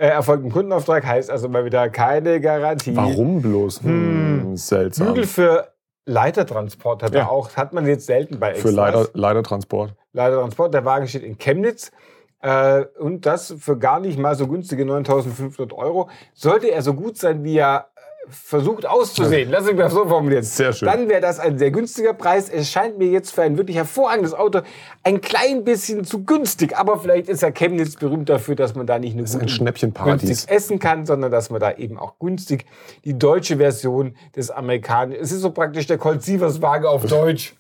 Äh, 0.00 0.06
erfolgt 0.08 0.46
ein 0.46 0.50
Kundenauftrag, 0.50 1.04
heißt 1.04 1.30
also 1.30 1.50
mal 1.50 1.62
wieder 1.66 1.90
keine 1.90 2.40
Garantie. 2.40 2.96
Warum 2.96 3.42
bloß? 3.42 3.82
Hm, 3.82 4.56
seltsam. 4.56 5.08
Bügel 5.08 5.26
für 5.26 5.68
Leitertransport 6.06 7.02
hat 7.02 7.14
Ja. 7.14 7.28
auch, 7.28 7.54
hat 7.56 7.74
man 7.74 7.86
jetzt 7.86 8.06
selten 8.06 8.38
bei 8.40 8.54
Für 8.54 8.68
Extras. 8.68 8.74
Leider, 8.74 9.06
Leidertransport. 9.12 9.94
Leitertransport. 10.14 10.72
Der 10.72 10.86
Wagen 10.86 11.06
steht 11.06 11.22
in 11.22 11.36
Chemnitz. 11.36 11.92
Äh, 12.40 12.86
und 12.98 13.26
das 13.26 13.54
für 13.58 13.76
gar 13.76 14.00
nicht 14.00 14.18
mal 14.18 14.34
so 14.34 14.46
günstige 14.48 14.84
9.500 14.84 15.74
Euro. 15.74 16.08
Sollte 16.32 16.68
er 16.70 16.80
so 16.80 16.94
gut 16.94 17.18
sein, 17.18 17.44
wie 17.44 17.58
er 17.58 17.88
versucht 18.30 18.86
auszusehen, 18.86 19.50
lass 19.50 19.64
mich 19.64 19.74
mal 19.76 19.90
so 19.90 20.06
formulieren, 20.06 20.42
Sehr 20.42 20.72
schön. 20.72 20.86
dann 20.86 21.08
wäre 21.08 21.20
das 21.20 21.38
ein 21.38 21.58
sehr 21.58 21.70
günstiger 21.70 22.14
Preis. 22.14 22.48
Es 22.48 22.70
scheint 22.70 22.98
mir 22.98 23.08
jetzt 23.08 23.32
für 23.32 23.42
ein 23.42 23.56
wirklich 23.58 23.76
hervorragendes 23.76 24.34
Auto 24.34 24.60
ein 25.02 25.20
klein 25.20 25.64
bisschen 25.64 26.04
zu 26.04 26.24
günstig. 26.24 26.76
Aber 26.78 26.98
vielleicht 26.98 27.28
ist 27.28 27.42
ja 27.42 27.50
Chemnitz 27.50 27.96
berühmt 27.96 28.28
dafür, 28.28 28.54
dass 28.56 28.74
man 28.74 28.86
da 28.86 28.98
nicht 28.98 29.16
nur 29.16 29.26
günstig 29.26 30.48
essen 30.48 30.78
kann, 30.78 31.06
sondern 31.06 31.30
dass 31.30 31.50
man 31.50 31.60
da 31.60 31.72
eben 31.72 31.98
auch 31.98 32.18
günstig 32.18 32.66
die 33.04 33.18
deutsche 33.18 33.56
Version 33.58 34.14
des 34.36 34.50
amerikanischen. 34.50 35.20
Es 35.22 35.32
ist 35.32 35.40
so 35.40 35.50
praktisch 35.50 35.86
der 35.86 35.98
Colt 35.98 36.22
Sievers 36.22 36.62
Wagen 36.62 36.86
auf 36.86 37.04
Deutsch. 37.06 37.54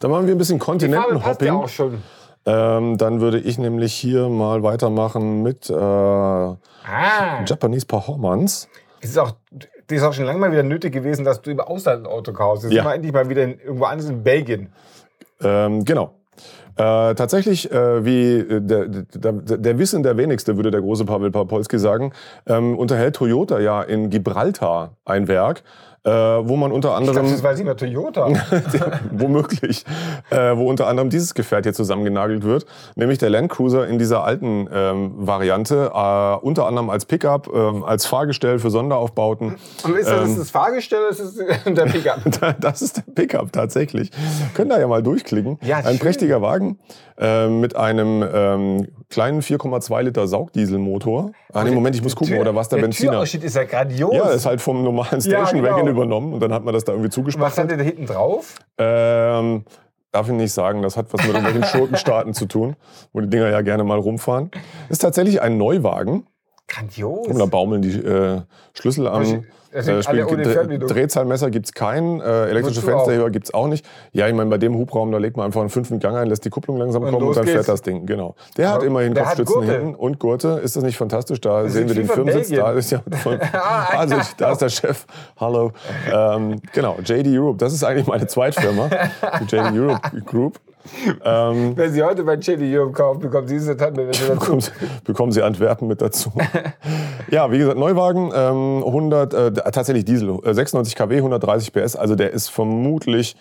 Da 0.00 0.08
machen 0.08 0.26
wir 0.26 0.34
ein 0.34 0.38
bisschen 0.38 0.58
passt 0.58 0.80
ja 0.82 0.88
Kontinentenhopping. 0.88 1.50
auch 1.50 1.68
schon. 1.68 2.02
Ähm, 2.46 2.96
dann 2.96 3.20
würde 3.20 3.38
ich 3.38 3.58
nämlich 3.58 3.92
hier 3.92 4.28
mal 4.28 4.62
weitermachen 4.62 5.42
mit 5.42 5.68
äh, 5.68 5.74
Ah. 6.90 7.44
Japanese 7.46 7.84
Performance. 7.84 8.66
Es 9.00 9.10
ist 9.10 9.18
auch, 9.18 9.32
das 9.50 9.98
ist 9.98 10.02
auch 10.02 10.12
schon 10.12 10.24
lange 10.24 10.38
mal 10.38 10.50
wieder 10.52 10.62
nötig 10.62 10.92
gewesen, 10.92 11.24
dass 11.24 11.40
du 11.42 11.50
über 11.50 11.68
Ausland 11.68 12.04
ein 12.04 12.06
Auto 12.06 12.32
kaufst. 12.32 12.64
Jetzt 12.64 12.72
Ja. 12.72 12.82
sind 12.82 12.90
wir 12.90 12.94
endlich 12.94 13.12
mal 13.12 13.28
wieder 13.28 13.44
in, 13.44 13.58
irgendwo 13.60 13.84
anders 13.84 14.08
in 14.08 14.22
Belgien. 14.22 14.72
Ähm, 15.40 15.84
genau. 15.84 16.14
Äh, 16.76 17.14
tatsächlich, 17.16 17.70
äh, 17.72 18.04
wie 18.04 18.36
äh, 18.38 18.60
der, 18.60 18.86
der, 18.86 19.32
der 19.32 19.78
Wissen 19.78 20.04
der 20.04 20.16
wenigste, 20.16 20.56
würde 20.56 20.70
der 20.70 20.80
große 20.80 21.04
Pavel 21.04 21.32
Papolski 21.32 21.76
sagen, 21.78 22.12
ähm, 22.46 22.78
unterhält 22.78 23.16
Toyota 23.16 23.58
ja 23.58 23.82
in 23.82 24.10
Gibraltar 24.10 24.96
ein 25.04 25.26
Werk, 25.26 25.64
äh, 26.08 26.48
wo 26.48 26.56
man 26.56 26.72
unter 26.72 26.88
Ich 26.90 26.94
anderem 26.96 27.14
glaube, 27.16 27.30
das 27.30 27.42
weiß 27.42 27.58
ich 27.58 27.64
mal 27.64 27.74
Toyota. 27.76 28.28
womöglich, 29.12 29.84
äh, 30.30 30.56
wo 30.56 30.68
unter 30.68 30.86
anderem 30.86 31.10
dieses 31.10 31.34
Gefährt 31.34 31.64
hier 31.64 31.74
zusammengenagelt 31.74 32.44
wird, 32.44 32.66
nämlich 32.94 33.18
der 33.18 33.30
Land 33.30 33.50
Cruiser 33.50 33.86
in 33.86 33.98
dieser 33.98 34.24
alten 34.24 34.68
ähm, 34.72 35.12
Variante, 35.16 35.90
äh, 35.94 36.34
unter 36.44 36.66
anderem 36.66 36.90
als 36.90 37.04
Pickup, 37.04 37.48
ähm, 37.54 37.84
als 37.84 38.06
Fahrgestell 38.06 38.58
für 38.58 38.70
Sonderaufbauten. 38.70 39.56
Und 39.84 39.96
ist 39.96 40.08
das 40.08 40.30
Ähm, 40.30 40.36
das 40.38 40.50
Fahrgestell 40.50 41.00
oder 41.00 41.10
ist 41.10 41.20
das 41.20 41.34
der 41.74 41.84
Pickup? 41.86 42.56
Das 42.60 42.82
ist 42.82 42.96
der 42.98 43.02
Pickup 43.14 43.52
tatsächlich. 43.52 44.10
Können 44.54 44.70
da 44.70 44.78
ja 44.80 44.86
mal 44.86 45.02
durchklicken. 45.02 45.58
Ja, 45.62 45.78
Ein 45.78 45.84
schön. 45.84 45.98
prächtiger 45.98 46.42
Wagen 46.42 46.78
äh, 47.18 47.48
mit 47.48 47.74
einem 47.74 48.24
ähm, 48.32 48.88
kleinen 49.10 49.42
4,2 49.42 50.02
Liter 50.02 50.28
Saugdieselmotor. 50.28 51.32
Ah, 51.52 51.64
nee, 51.64 51.70
Moment, 51.72 51.96
ich 51.96 52.02
muss 52.02 52.14
gucken, 52.14 52.38
oder 52.38 52.54
was 52.54 52.68
der, 52.68 52.78
Benziner? 52.78 53.12
Türausschnitt 53.12 53.44
ist 53.44 53.56
ja 53.56 53.64
grandios. 53.64 54.14
Ja, 54.14 54.30
ist 54.30 54.46
halt 54.46 54.60
vom 54.60 54.84
normalen 54.84 55.20
Ja, 55.20 55.20
Station 55.20 55.62
genau. 55.62 55.74
Wagon 55.74 55.88
übernommen 55.88 56.32
und 56.32 56.40
dann 56.40 56.52
hat 56.52 56.64
man 56.64 56.74
das 56.74 56.84
da 56.84 56.92
irgendwie 56.92 57.20
Und 57.20 57.40
was 57.40 57.58
hat 57.58 57.70
der 57.70 57.76
da 57.76 57.82
hinten 57.82 58.06
drauf? 58.06 58.54
Ähm, 58.78 59.64
darf 60.12 60.28
ich 60.28 60.34
nicht 60.34 60.52
sagen, 60.52 60.82
das 60.82 60.96
hat 60.96 61.12
was 61.12 61.26
mit 61.26 61.34
irgendwelchen 61.34 61.64
Schurkenstaaten 61.78 62.34
zu 62.34 62.46
tun, 62.46 62.76
wo 63.12 63.20
die 63.20 63.28
Dinger 63.28 63.50
ja 63.50 63.62
gerne 63.62 63.84
mal 63.84 63.98
rumfahren. 63.98 64.50
Ist 64.88 65.00
tatsächlich 65.00 65.42
ein 65.42 65.58
Neuwagen. 65.58 66.26
Grandios. 66.68 67.26
Und 67.26 67.38
da 67.38 67.46
baumeln 67.46 67.82
die 67.82 67.96
äh, 67.98 68.42
Schlüssel 68.74 69.08
am 69.08 69.16
Also, 69.16 69.42
äh, 69.70 70.00
Dre-. 70.00 70.78
Drehzahlmesser 70.78 71.50
gibt's 71.50 71.72
keinen, 71.72 72.20
äh, 72.20 72.46
elektrische 72.46 72.80
Fensterheber 72.80 73.28
gibt's 73.30 73.52
auch 73.52 73.66
nicht. 73.68 73.84
Ja, 74.12 74.26
ich 74.26 74.34
meine, 74.34 74.48
bei 74.48 74.56
dem 74.56 74.74
Hubraum, 74.76 75.12
da 75.12 75.18
legt 75.18 75.36
man 75.36 75.44
einfach 75.46 75.60
einen 75.60 75.68
fünften 75.68 75.98
Gang 75.98 76.16
ein, 76.16 76.26
lässt 76.28 76.44
die 76.44 76.50
Kupplung 76.50 76.78
langsam 76.78 77.02
Und 77.02 77.10
kommen 77.10 77.26
und 77.26 77.36
dann 77.36 77.44
geht's. 77.44 77.54
fährt 77.54 77.68
das 77.68 77.82
Ding. 77.82 78.06
Genau. 78.06 78.34
Der 78.56 78.68
hat 78.70 78.76
Aber 78.76 78.86
immerhin 78.86 79.12
der 79.12 79.26
hat 79.26 79.36
Kopfstützen 79.36 79.60
Gurte. 79.66 79.78
hinten 79.78 79.94
und 79.94 80.18
Gurte. 80.18 80.48
Ist 80.64 80.76
das 80.76 80.84
nicht 80.84 80.96
fantastisch? 80.96 81.40
Da 81.42 81.68
sehen 81.68 81.86
sieht 81.86 81.96
wir 81.96 82.02
den 82.04 82.10
Firmensitz. 82.10 82.48
Da 82.50 82.72
ist 82.72 82.90
ja 82.90 83.02
von, 83.22 83.38
also, 83.40 84.16
da 84.38 84.52
ist 84.52 84.62
der 84.62 84.68
Chef. 84.70 85.04
Hallo. 85.38 85.72
Ähm, 86.10 86.56
genau, 86.72 86.96
JD 87.04 87.26
Europe. 87.38 87.58
Das 87.58 87.72
ist 87.74 87.84
eigentlich 87.84 88.06
meine 88.06 88.26
Zweitfirma. 88.26 88.88
Die 89.40 89.44
JD 89.54 89.78
Europe 89.78 90.20
Group. 90.24 90.58
Ähm, 91.24 91.72
Wenn 91.76 91.92
Sie 91.92 92.02
heute 92.02 92.24
bei 92.24 92.36
Chili 92.36 92.76
Europe 92.76 92.92
kaufen, 92.92 93.20
bekommen 93.20 93.48
Sie 93.48 93.54
diese 93.54 93.76
Tante 93.76 94.06
dazu. 94.06 94.32
bekommen, 94.32 94.60
Sie, 94.60 94.70
bekommen 95.04 95.32
Sie 95.32 95.42
Antwerpen 95.42 95.88
mit 95.88 96.00
dazu. 96.00 96.32
ja, 97.30 97.50
wie 97.50 97.58
gesagt, 97.58 97.78
Neuwagen, 97.78 98.30
ähm, 98.34 98.84
100, 98.84 99.34
äh, 99.34 99.52
tatsächlich 99.70 100.04
Diesel, 100.04 100.38
äh, 100.44 100.54
96 100.54 100.96
kW, 100.96 101.16
130 101.16 101.72
PS, 101.72 101.96
also 101.96 102.14
der 102.14 102.32
ist 102.32 102.48
vermutlich 102.48 103.36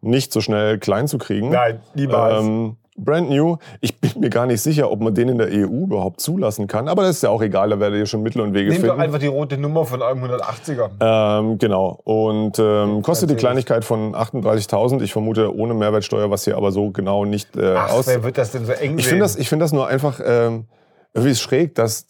nicht 0.00 0.32
so 0.32 0.40
schnell 0.40 0.78
klein 0.78 1.08
zu 1.08 1.18
kriegen. 1.18 1.50
Nein, 1.50 1.80
niemals. 1.94 2.44
Ähm, 2.44 2.76
brand 2.98 3.30
new. 3.30 3.56
Ich 3.80 3.98
bin 4.00 4.10
mir 4.20 4.30
gar 4.30 4.46
nicht 4.46 4.60
sicher, 4.60 4.90
ob 4.90 5.00
man 5.00 5.14
den 5.14 5.30
in 5.30 5.38
der 5.38 5.48
EU 5.48 5.84
überhaupt 5.84 6.20
zulassen 6.20 6.66
kann, 6.66 6.88
aber 6.88 7.02
das 7.02 7.16
ist 7.16 7.22
ja 7.22 7.30
auch 7.30 7.42
egal, 7.42 7.70
da 7.70 7.80
werdet 7.80 7.98
ihr 7.98 8.06
schon 8.06 8.22
Mittel 8.22 8.42
und 8.42 8.52
Wege 8.54 8.70
doch 8.70 8.80
finden. 8.80 9.00
einfach 9.00 9.18
die 9.18 9.26
rote 9.26 9.56
Nummer 9.56 9.84
von 9.84 10.02
einem 10.02 10.24
180er. 10.24 10.90
Ähm, 11.00 11.58
genau. 11.58 12.00
Und 12.04 12.58
ähm, 12.58 13.02
kostet 13.02 13.30
die. 13.30 13.38
Kleinigkeit 13.38 13.84
von 13.84 14.14
38.000. 14.14 15.02
Ich 15.02 15.12
vermute 15.12 15.54
ohne 15.56 15.72
Mehrwertsteuer, 15.72 16.30
was 16.30 16.44
hier 16.44 16.56
aber 16.56 16.72
so 16.72 16.90
genau 16.90 17.24
nicht 17.24 17.56
äh, 17.56 17.74
Ach, 17.76 17.92
aus. 17.92 18.06
wer 18.06 18.22
wird 18.22 18.36
das 18.36 18.52
denn 18.52 18.66
so 18.66 18.72
eng 18.72 18.98
Ich 18.98 19.06
finde 19.06 19.22
das, 19.22 19.36
ich 19.36 19.48
finde 19.48 19.64
das 19.64 19.72
nur 19.72 19.86
einfach 19.86 20.20
ähm, 20.24 20.64
irgendwie 21.14 21.32
ist 21.32 21.40
schräg, 21.40 21.74
dass 21.74 22.06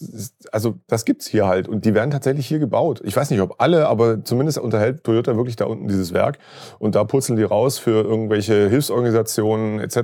also 0.53 0.75
das 0.89 1.05
gibt's 1.05 1.27
hier 1.27 1.47
halt 1.47 1.69
und 1.69 1.85
die 1.85 1.95
werden 1.95 2.11
tatsächlich 2.11 2.47
hier 2.47 2.59
gebaut. 2.59 3.01
Ich 3.05 3.17
weiß 3.17 3.31
nicht, 3.31 3.41
ob 3.41 3.61
alle, 3.61 3.89
aber 3.89 4.25
zumindest 4.25 4.59
unterhält 4.59 5.05
Toyota 5.05 5.37
wirklich 5.37 5.57
da 5.57 5.67
unten 5.67 5.89
dieses 5.89 6.13
Werk 6.13 6.39
und 6.79 6.95
da 6.95 7.05
purzeln 7.05 7.37
die 7.37 7.45
raus 7.45 7.79
für 7.79 8.03
irgendwelche 8.05 8.69
Hilfsorganisationen 8.69 9.79
etc. 9.81 9.97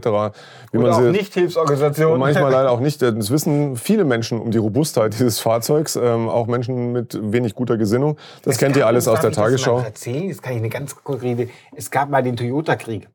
Wie 0.73 0.79
Oder 0.79 0.95
auch 0.95 1.01
sie 1.01 1.11
Nicht-Hilfsorganisationen. 1.11 2.15
und 2.15 2.21
manchmal 2.21 2.53
leider 2.53 2.71
auch 2.71 2.81
nicht. 2.81 3.03
Das 3.03 3.31
wissen 3.31 3.77
viele 3.77 4.05
Menschen 4.05 4.41
um 4.41 4.51
die 4.51 4.59
Robustheit 4.59 5.15
dieses 5.15 5.41
Fahrzeugs, 5.41 5.97
ähm, 5.97 6.29
auch 6.29 6.47
Menschen 6.47 6.93
mit 6.93 7.19
wenig 7.21 7.55
guter 7.55 7.77
Gesinnung. 7.77 8.17
Das 8.43 8.55
Es 8.55 8.59
kennt 8.61 8.77
ihr 8.77 8.87
alles 8.87 9.09
aus 9.09 9.21
der 9.21 9.31
ich 9.31 9.37
das 9.37 9.43
mal 9.43 9.49
Tagesschau. 9.51 9.79
erzählen? 9.81 10.29
Jetzt 10.29 10.43
kann 10.43 10.53
ich 10.53 10.59
eine 10.59 10.69
ganz 10.71 10.95
konkrete. 11.03 11.49
Es 11.75 11.91
gab 11.91 12.11
mal 12.11 12.23
den 12.23 12.37
Toyota-Krieg. 12.37 13.09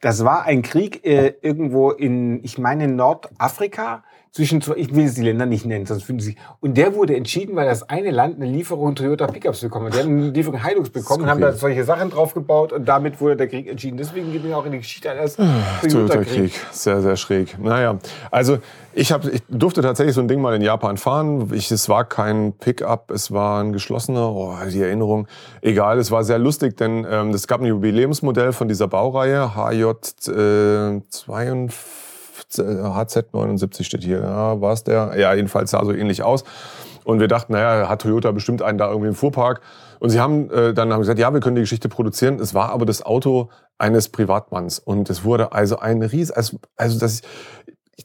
Das 0.00 0.24
war 0.24 0.44
ein 0.46 0.62
Krieg 0.62 1.04
äh, 1.06 1.34
irgendwo 1.42 1.90
in, 1.90 2.42
ich 2.42 2.58
meine, 2.58 2.88
Nordafrika 2.88 4.02
zwischen 4.32 4.62
zwei, 4.62 4.76
ich 4.76 4.94
will 4.94 5.04
jetzt 5.04 5.18
die 5.18 5.22
Länder 5.22 5.44
nicht 5.44 5.66
nennen, 5.66 5.84
sonst 5.84 6.04
finden 6.04 6.22
sie. 6.22 6.36
Und 6.60 6.78
der 6.78 6.94
wurde 6.94 7.14
entschieden, 7.14 7.54
weil 7.54 7.66
das 7.66 7.88
eine 7.90 8.10
Land 8.10 8.36
eine 8.36 8.50
Lieferung 8.50 8.94
Toyota 8.94 9.26
Pickups 9.26 9.60
bekommen 9.60 9.86
hat. 9.86 9.94
Die 9.94 9.98
haben 9.98 10.18
eine 10.18 10.30
Lieferung 10.30 10.64
Hilux 10.64 10.88
bekommen, 10.88 11.26
haben 11.26 11.40
da 11.40 11.52
solche 11.52 11.84
Sachen 11.84 12.08
draufgebaut 12.08 12.72
und 12.72 12.86
damit 12.86 13.20
wurde 13.20 13.36
der 13.36 13.48
Krieg 13.48 13.68
entschieden. 13.68 13.98
Deswegen 13.98 14.32
geht 14.32 14.42
mir 14.42 14.56
auch 14.56 14.64
in 14.64 14.72
die 14.72 14.78
Geschichte 14.78 15.10
als 15.10 15.36
Toyota-Krieg. 15.82 16.52
Sehr, 16.70 17.02
sehr 17.02 17.16
schräg. 17.16 17.58
Naja, 17.62 17.98
also 18.30 18.58
ich, 18.94 19.12
hab, 19.12 19.26
ich 19.26 19.42
durfte 19.50 19.82
tatsächlich 19.82 20.14
so 20.14 20.22
ein 20.22 20.28
Ding 20.28 20.40
mal 20.40 20.54
in 20.54 20.62
Japan 20.62 20.96
fahren. 20.96 21.52
Ich, 21.52 21.70
es 21.70 21.90
war 21.90 22.06
kein 22.06 22.54
Pickup, 22.54 23.10
es 23.10 23.32
war 23.32 23.62
ein 23.62 23.74
geschlossener, 23.74 24.32
oh, 24.32 24.54
die 24.72 24.80
Erinnerung. 24.80 25.28
Egal, 25.60 25.98
es 25.98 26.10
war 26.10 26.24
sehr 26.24 26.38
lustig, 26.38 26.78
denn 26.78 27.06
ähm, 27.08 27.30
es 27.30 27.46
gab 27.46 27.60
ein 27.60 27.66
Jubiläumsmodell 27.66 28.52
von 28.52 28.68
dieser 28.68 28.88
Baureihe, 28.88 29.54
HJ 29.54 29.84
äh, 30.30 31.02
42 31.10 32.11
HZ79 32.58 33.84
steht 33.84 34.04
hier. 34.04 34.20
Ja, 34.20 34.60
war 34.60 34.72
es 34.72 34.84
der? 34.84 35.12
Ja, 35.16 35.34
jedenfalls 35.34 35.70
sah 35.70 35.84
so 35.84 35.92
ähnlich 35.92 36.22
aus. 36.22 36.44
Und 37.04 37.20
wir 37.20 37.28
dachten, 37.28 37.52
naja, 37.52 37.88
hat 37.88 38.02
Toyota 38.02 38.30
bestimmt 38.30 38.62
einen 38.62 38.78
da 38.78 38.88
irgendwie 38.88 39.08
im 39.08 39.14
Fuhrpark. 39.14 39.60
Und 39.98 40.10
sie 40.10 40.20
haben 40.20 40.50
äh, 40.50 40.74
dann 40.74 40.92
haben 40.92 41.00
gesagt, 41.00 41.18
ja, 41.18 41.32
wir 41.32 41.40
können 41.40 41.56
die 41.56 41.62
Geschichte 41.62 41.88
produzieren. 41.88 42.38
Es 42.40 42.54
war 42.54 42.70
aber 42.70 42.86
das 42.86 43.02
Auto 43.02 43.50
eines 43.78 44.08
Privatmanns. 44.08 44.78
Und 44.78 45.10
es 45.10 45.24
wurde 45.24 45.52
also 45.52 45.78
ein 45.78 46.02
Ries, 46.02 46.30
also, 46.30 46.58
also 46.76 46.98
das, 46.98 47.22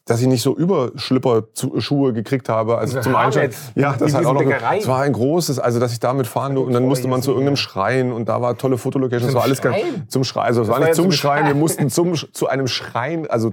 dass 0.06 0.22
ich 0.22 0.28
nicht 0.28 0.42
so 0.42 0.56
Überschlipper-Schuhe 0.56 2.14
gekriegt 2.14 2.50
habe. 2.50 2.78
Also 2.78 3.00
zum 3.02 3.16
Einschalten. 3.16 3.56
Ja, 3.76 3.96
das 3.98 4.14
halt 4.14 4.26
auch 4.26 4.34
noch. 4.34 4.42
Es 4.42 4.88
war 4.88 5.02
ein 5.02 5.14
großes, 5.14 5.60
also 5.60 5.80
dass 5.80 5.92
ich 5.92 6.00
damit 6.00 6.28
fahren 6.28 6.56
durfte. 6.56 6.68
Und 6.68 6.74
dann 6.74 6.86
musste 6.86 7.08
man 7.08 7.22
zu 7.22 7.32
irgendeinem 7.32 7.58
Schrein 7.58 8.12
und 8.12 8.30
da 8.30 8.42
war 8.42 8.58
tolle 8.58 8.78
Fotolocation. 8.78 9.28
Das 9.28 9.36
war 9.36 9.44
alles 9.44 9.62
ganz, 9.62 9.78
zum 10.08 10.24
Schrein. 10.24 10.46
Also 10.46 10.64
es 10.64 10.68
war 10.68 10.80
nicht 10.80 10.96
zum 10.96 11.12
Schrein. 11.12 11.46
Wir 11.46 11.56
mussten 11.56 11.90
zum, 11.90 12.16
zu 12.16 12.48
einem 12.48 12.68
Schrein. 12.68 13.28
Also 13.30 13.52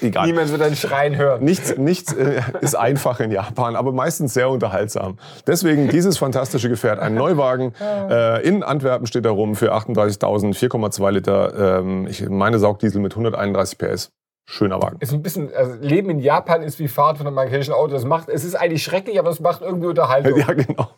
egal. 0.00 0.26
Niemand 0.26 0.50
wird 0.50 0.62
einen 0.62 0.76
Schrein 0.76 1.16
hören. 1.16 1.44
Nichts, 1.44 1.76
nichts 1.76 2.12
äh, 2.12 2.42
ist 2.60 2.74
einfach 2.74 3.20
in 3.20 3.30
Japan, 3.30 3.76
aber 3.76 3.92
meistens 3.92 4.34
sehr 4.34 4.48
unterhaltsam. 4.50 5.18
Deswegen 5.46 5.88
dieses 5.88 6.18
fantastische 6.18 6.68
Gefährt, 6.68 6.98
ein 6.98 7.14
Neuwagen. 7.14 7.72
Äh, 7.80 8.46
in 8.46 8.62
Antwerpen 8.62 9.06
steht 9.06 9.24
da 9.24 9.30
rum 9.30 9.56
für 9.56 9.74
38.000, 9.74 10.54
4,2 10.54 11.10
Liter. 11.10 11.78
Ähm, 11.80 12.06
ich 12.06 12.28
meine 12.28 12.58
Saugdiesel 12.58 13.00
mit 13.00 13.12
131 13.12 13.78
PS. 13.78 14.10
Schöner 14.46 14.82
Wagen. 14.82 14.98
Ist 15.00 15.12
ein 15.12 15.22
bisschen, 15.22 15.50
also 15.54 15.72
Leben 15.80 16.10
in 16.10 16.18
Japan 16.18 16.62
ist 16.62 16.78
wie 16.78 16.88
Fahrt 16.88 17.16
von 17.16 17.26
einem 17.26 17.38
amerikanischen 17.38 17.72
Auto. 17.72 17.94
Das 17.94 18.04
macht, 18.04 18.28
es 18.28 18.44
ist 18.44 18.54
eigentlich 18.54 18.82
schrecklich, 18.82 19.18
aber 19.18 19.30
es 19.30 19.40
macht 19.40 19.62
irgendwie 19.62 19.86
Unterhaltung. 19.86 20.38
Ja, 20.38 20.52
genau. 20.52 20.90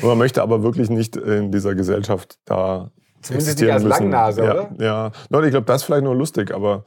Und 0.00 0.08
man 0.08 0.18
möchte 0.18 0.40
aber 0.40 0.62
wirklich 0.62 0.88
nicht 0.88 1.16
in 1.16 1.50
dieser 1.50 1.74
Gesellschaft 1.74 2.38
da 2.44 2.90
Zumindest 3.22 3.60
nicht 3.60 3.72
als 3.72 3.82
müssen. 3.82 4.10
Langnase, 4.10 4.44
ja, 4.44 4.52
oder? 4.52 4.70
Ja, 4.78 5.10
Leute, 5.28 5.46
ich 5.48 5.52
glaube, 5.52 5.66
das 5.66 5.82
ist 5.82 5.84
vielleicht 5.84 6.04
nur 6.04 6.14
lustig, 6.14 6.54
aber 6.54 6.84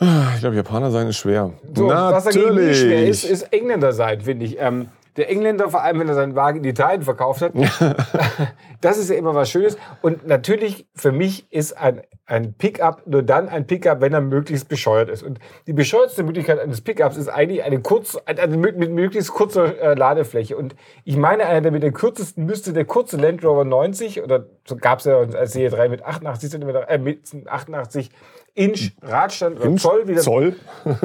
ich 0.00 0.40
glaube, 0.40 0.56
Japaner 0.56 0.90
sein 0.90 1.08
ist 1.08 1.16
schwer. 1.16 1.52
So, 1.74 1.88
was 1.88 2.24
dagegen 2.24 2.54
nicht 2.54 2.54
Natürlich. 2.54 2.80
schwer 2.80 3.06
ist, 3.06 3.24
ist 3.24 3.52
Engländer 3.52 3.92
sein, 3.92 4.20
finde 4.20 4.46
ich. 4.46 4.60
Ähm, 4.60 4.88
der 5.16 5.30
Engländer, 5.30 5.68
vor 5.68 5.82
allem 5.82 6.00
wenn 6.00 6.08
er 6.08 6.14
seinen 6.14 6.34
Wagen 6.34 6.58
in 6.58 6.64
Italien 6.64 7.02
verkauft 7.02 7.42
hat, 7.42 7.52
das 8.80 8.96
ist 8.96 9.10
ja 9.10 9.16
immer 9.16 9.34
was 9.34 9.50
Schönes. 9.50 9.76
Und 10.00 10.26
natürlich, 10.26 10.86
für 10.94 11.12
mich 11.12 11.52
ist 11.52 11.76
ein, 11.76 12.00
ein 12.24 12.54
Pickup 12.54 13.06
nur 13.06 13.22
dann 13.22 13.50
ein 13.50 13.66
Pickup, 13.66 14.00
wenn 14.00 14.14
er 14.14 14.22
möglichst 14.22 14.68
bescheuert 14.68 15.10
ist. 15.10 15.22
Und 15.22 15.38
die 15.66 15.74
bescheuertste 15.74 16.22
Möglichkeit 16.22 16.58
eines 16.58 16.80
Pickups 16.80 17.18
ist 17.18 17.28
eigentlich 17.28 17.62
eine 17.62 17.80
kurz, 17.82 18.16
eine, 18.24 18.56
mit, 18.56 18.78
mit 18.78 18.90
möglichst 18.90 19.32
kurzer 19.32 19.78
äh, 19.78 19.94
Ladefläche. 19.94 20.56
Und 20.56 20.74
ich 21.04 21.18
meine, 21.18 21.44
einer 21.44 21.60
der 21.60 21.72
mit 21.72 21.82
der 21.82 21.92
kürzesten 21.92 22.46
müsste 22.46 22.72
der 22.72 22.86
kurze 22.86 23.18
Land 23.18 23.44
Rover 23.44 23.66
90 23.66 24.22
oder 24.22 24.46
so 24.66 24.76
gab 24.76 25.00
es 25.00 25.04
ja 25.04 25.18
als 25.18 25.52
Serie 25.52 25.70
3 25.70 25.88
mit 25.90 26.04
88 26.04 26.50
Zentimeter, 26.50 26.88
äh, 26.88 26.96
mit 26.96 27.20
88 27.46 28.10
Inch 28.54 28.92
Radstand 29.00 29.56
oder 29.56 29.64
Inch, 29.66 29.80
Zoll, 29.80 30.06
wie 30.06 30.14
das 30.14 30.24
Zoll, 30.24 30.56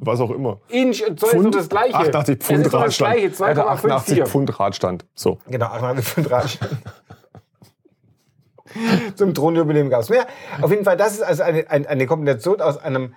was 0.00 0.20
auch 0.20 0.32
immer. 0.32 0.60
Inch 0.68 1.02
und 1.08 1.20
Zoll 1.20 1.28
ist 1.28 1.34
Pfund, 1.36 1.54
doch 1.54 1.58
das 1.60 1.68
gleiche. 1.68 1.94
88 1.94 2.38
Pfund 2.38 2.58
ist 2.66 2.74
das 2.74 2.80
Radstand. 2.82 3.12
gleiche, 3.14 3.44
Er 3.44 3.48
hatte 3.50 3.66
88 3.66 4.18
2,54. 4.18 4.26
Pfund 4.26 4.60
Radstand. 4.60 5.06
So. 5.14 5.38
Genau, 5.48 5.66
88 5.66 6.04
Pfund 6.06 6.30
Radstand. 6.30 6.76
Zum 9.14 9.34
Thronjubiläum 9.34 9.90
gab 9.90 10.02
es 10.02 10.10
mehr. 10.10 10.26
Auf 10.60 10.70
jeden 10.70 10.84
Fall, 10.84 10.96
das 10.96 11.14
ist 11.14 11.22
also 11.22 11.42
eine, 11.42 11.68
eine, 11.70 11.88
eine 11.88 12.06
Kombination 12.06 12.60
aus 12.60 12.78
einem 12.78 13.14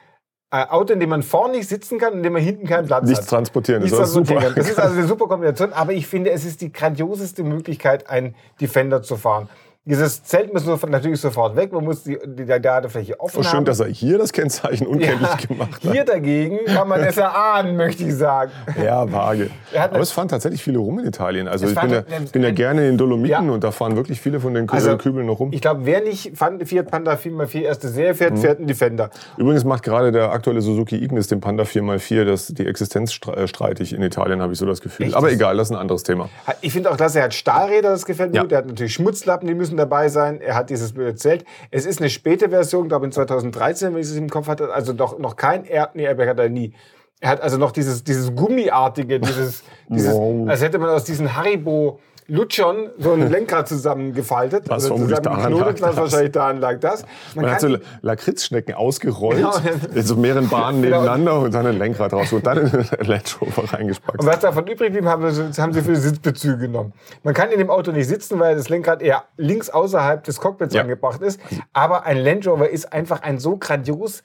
äh, 0.51 0.65
Auto, 0.65 0.93
in 0.93 0.99
dem 0.99 1.09
man 1.09 1.23
vorne 1.23 1.57
nicht 1.57 1.69
sitzen 1.69 1.97
kann 1.97 2.11
und 2.13 2.17
in 2.19 2.23
dem 2.23 2.33
man 2.33 2.41
hinten 2.41 2.67
keinen 2.67 2.87
Platz 2.87 3.05
Nichts 3.07 3.23
hat. 3.23 3.29
transportieren. 3.29 3.81
Nichts 3.81 3.97
das 3.97 4.09
ist 4.09 4.13
transportieren 4.13 4.41
super. 4.43 4.53
kann. 4.55 4.63
Das 4.63 4.71
ist 4.71 4.79
also 4.79 4.97
eine 4.97 5.07
super 5.07 5.27
Kombination, 5.27 5.73
aber 5.73 5.93
ich 5.93 6.07
finde, 6.07 6.31
es 6.31 6.45
ist 6.45 6.61
die 6.61 6.71
grandioseste 6.71 7.43
Möglichkeit, 7.43 8.09
einen 8.09 8.35
Defender 8.59 9.01
zu 9.01 9.17
fahren. 9.17 9.49
Dieses 9.83 10.23
Zelt 10.23 10.53
muss 10.53 10.63
natürlich 10.87 11.19
sofort 11.19 11.55
weg, 11.55 11.71
man 11.73 11.83
muss 11.83 12.03
die, 12.03 12.15
die 12.23 12.43
Ladefläche 12.43 13.19
offen 13.19 13.41
So 13.41 13.49
haben. 13.49 13.55
schön, 13.57 13.65
dass 13.65 13.79
er 13.79 13.87
hier 13.87 14.19
das 14.19 14.31
Kennzeichen 14.31 14.85
unkenntlich 14.85 15.47
gemacht 15.47 15.83
hat. 15.83 15.91
Hier 15.91 16.05
dagegen 16.05 16.59
kann 16.67 16.87
man 16.87 17.01
es 17.01 17.17
erahnen, 17.17 17.77
möchte 17.77 18.03
ich 18.03 18.13
sagen. 18.13 18.51
Ja, 18.79 19.11
vage. 19.11 19.49
Er 19.73 19.85
Aber 19.85 19.99
es 20.01 20.11
fahren 20.11 20.27
tatsächlich 20.27 20.61
viele 20.61 20.77
rum 20.77 20.99
in 20.99 21.07
Italien. 21.07 21.47
Also 21.47 21.65
ich 21.67 21.73
bin 21.73 21.89
ja, 21.89 22.03
bin 22.31 22.43
ja 22.43 22.51
gerne 22.51 22.81
in 22.81 22.87
den 22.89 22.97
Dolomiten 22.99 23.47
Ja. 23.47 23.51
und 23.51 23.63
da 23.63 23.71
fahren 23.71 23.95
wirklich 23.95 24.21
viele 24.21 24.39
von 24.39 24.53
den 24.53 24.67
Kü 24.67 24.75
Also, 24.75 24.97
Kübeln 24.97 25.25
noch 25.25 25.39
rum. 25.39 25.49
Ich 25.51 25.61
glaube, 25.61 25.83
wer 25.83 26.01
nicht 26.01 26.33
Fiat 26.37 26.91
Panda 26.91 27.13
4x4 27.13 27.61
erste 27.61 27.87
Serie 27.87 28.13
fährt, 28.13 28.37
fährt 28.37 28.59
einen 28.59 28.67
Defender. 28.67 29.09
Übrigens 29.37 29.63
macht 29.63 29.81
gerade 29.81 30.11
der 30.11 30.31
aktuelle 30.31 30.61
Suzuki 30.61 31.03
Ignis 31.03 31.25
dem 31.27 31.41
Panda 31.41 31.63
4x4 31.63 32.23
das, 32.25 32.45
die 32.49 32.67
Existenz 32.67 33.19
äh, 33.35 33.47
streitig 33.47 33.93
in 33.93 34.03
Italien, 34.03 34.43
habe 34.43 34.53
ich 34.53 34.59
so 34.59 34.67
das 34.67 34.79
Gefühl. 34.79 35.07
Echt? 35.07 35.15
Aber 35.15 35.31
egal, 35.31 35.57
das 35.57 35.69
ist 35.69 35.75
ein 35.75 35.79
anderes 35.81 36.03
Thema. 36.03 36.29
Ich 36.61 36.71
finde 36.71 36.91
auch 36.91 36.97
klasse, 36.97 37.17
er 37.17 37.23
hat 37.25 37.33
Stahlräder, 37.33 37.89
das 37.89 38.05
gefällt 38.05 38.29
mir 38.29 38.35
Ja. 38.37 38.43
gut. 38.43 38.51
Er 38.51 38.59
hat 38.59 38.67
natürlich 38.67 38.93
Schmutzlappen, 38.93 39.47
die 39.47 39.55
müssen 39.55 39.70
dabei 39.77 40.10
sein. 40.10 40.41
Er 40.41 40.55
hat 40.55 40.69
dieses 40.69 40.93
blöde 40.93 41.15
Zelt. 41.15 41.45
Es 41.69 41.86
ist 41.86 41.99
eine 41.99 42.10
späte 42.10 42.49
Version, 42.49 42.88
glaube 42.88 43.05
in 43.05 43.12
2013, 43.12 43.93
wenn 43.93 44.01
ich 44.01 44.07
es 44.07 44.15
im 44.15 44.29
Kopf 44.29 44.47
hatte. 44.47 44.73
Also 44.73 44.93
noch, 44.93 45.19
noch 45.19 45.36
kein 45.36 45.65
Air, 45.65 45.89
nee, 45.93 46.05
Airbag 46.05 46.27
hat 46.29 46.39
er 46.39 46.49
nie. 46.49 46.73
Er 47.19 47.29
hat 47.29 47.41
also 47.41 47.57
noch 47.57 47.71
dieses, 47.71 48.03
dieses 48.03 48.34
Gummiartige, 48.36 49.19
dieses, 49.19 49.63
dieses 49.89 50.15
Wow. 50.15 50.49
als 50.49 50.62
hätte 50.62 50.79
man 50.79 50.89
aus 50.89 51.03
diesen 51.03 51.36
Haribo 51.36 51.99
Lutschern 52.31 52.89
so 52.97 53.11
ein 53.11 53.29
Lenkrad 53.31 53.67
zusammengefaltet. 53.67 54.63
Was 54.69 54.87
vermutlich 54.87 55.19
daran 55.19 55.51
lag 55.53 55.73
das. 55.75 55.97
wahrscheinlich 55.97 56.31
daran 56.31 56.59
lag 56.59 56.79
das. 56.79 57.03
Man, 57.35 57.45
Man 57.45 57.53
hat 57.53 57.61
so 57.61 57.77
Lakritzschnecken 58.01 58.73
ausgerollt, 58.75 59.37
Genau. 59.37 59.53
in 59.93 60.01
so 60.03 60.15
mehreren 60.15 60.47
Bahnen 60.47 60.81
Genau. 60.81 60.99
nebeneinander 61.01 61.39
und 61.39 61.53
dann 61.53 61.67
ein 61.67 61.77
Lenkrad 61.77 62.13
raus 62.13 62.31
und 62.31 62.47
dann 62.47 62.57
in 62.59 62.69
den 62.71 62.85
Land 63.07 63.37
Rover 63.41 63.73
reingespackt. 63.73 64.19
Und 64.21 64.25
was 64.25 64.39
davon 64.39 64.65
übrig 64.67 64.91
blieb, 64.93 65.05
haben, 65.05 65.29
sie- 65.31 65.61
haben 65.61 65.73
sie 65.73 65.81
für 65.81 65.91
die 65.91 65.99
Sitzbezüge 65.99 66.57
genommen. 66.67 66.93
Man 67.23 67.33
kann 67.33 67.49
in 67.51 67.57
dem 67.57 67.69
Auto 67.69 67.91
nicht 67.91 68.07
sitzen, 68.07 68.39
weil 68.39 68.55
das 68.55 68.69
Lenkrad 68.69 69.01
eher 69.01 69.25
links 69.37 69.69
außerhalb 69.69 70.23
des 70.23 70.39
Cockpits 70.39 70.73
Ja. 70.73 70.81
angebracht 70.83 71.21
ist. 71.21 71.39
Aber 71.73 72.05
ein 72.05 72.17
Land 72.17 72.47
Rover 72.47 72.69
ist 72.69 72.93
einfach 72.93 73.21
ein 73.23 73.39
so 73.39 73.57
grandios 73.57 74.23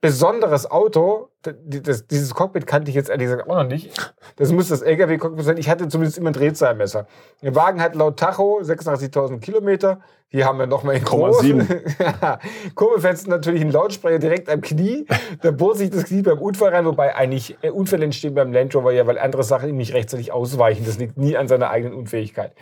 besonderes 0.00 0.70
Auto. 0.70 1.28
Das, 1.42 2.06
dieses 2.06 2.34
Cockpit 2.34 2.66
kannte 2.66 2.90
ich 2.90 2.94
jetzt 2.94 3.10
ehrlich 3.10 3.26
gesagt 3.26 3.48
auch 3.48 3.56
noch 3.56 3.68
nicht. 3.68 4.14
Das 4.36 4.52
muss 4.52 4.68
das 4.68 4.82
LKW-Cockpit 4.82 5.44
sein. 5.44 5.56
Ich 5.56 5.68
hatte 5.68 5.88
zumindest 5.88 6.18
immer 6.18 6.30
ein 6.30 6.34
Drehzahlmesser. 6.34 7.06
Der 7.42 7.54
Wagen 7.54 7.80
hat 7.82 7.94
laut 7.94 8.18
Tacho 8.18 8.60
86.000 8.60 9.40
Kilometer. 9.40 10.00
Hier 10.28 10.46
haben 10.46 10.58
wir 10.58 10.66
nochmal 10.66 10.96
in 10.96 11.04
groß. 11.04 11.42
0,7. 11.42 12.38
Kurbelfenster 12.74 13.30
natürlich 13.30 13.62
ein 13.62 13.72
Lautsprecher 13.72 14.18
direkt 14.18 14.48
am 14.48 14.60
Knie. 14.60 15.06
Da 15.42 15.50
bohrt 15.50 15.78
sich 15.78 15.90
das 15.90 16.04
Knie 16.04 16.22
beim 16.22 16.38
Unfall 16.38 16.74
rein, 16.74 16.84
wobei 16.84 17.14
eigentlich 17.14 17.58
äh, 17.62 17.70
Unfälle 17.70 18.04
entstehen 18.04 18.34
beim 18.34 18.52
Land 18.52 18.74
Rover 18.74 18.92
ja, 18.92 19.06
weil 19.06 19.18
andere 19.18 19.42
Sachen 19.42 19.68
ihm 19.68 19.76
nicht 19.76 19.92
rechtzeitig 19.92 20.30
ausweichen. 20.32 20.84
Das 20.86 20.98
liegt 20.98 21.18
nie 21.18 21.36
an 21.36 21.48
seiner 21.48 21.70
eigenen 21.70 21.94
Unfähigkeit. 21.94 22.52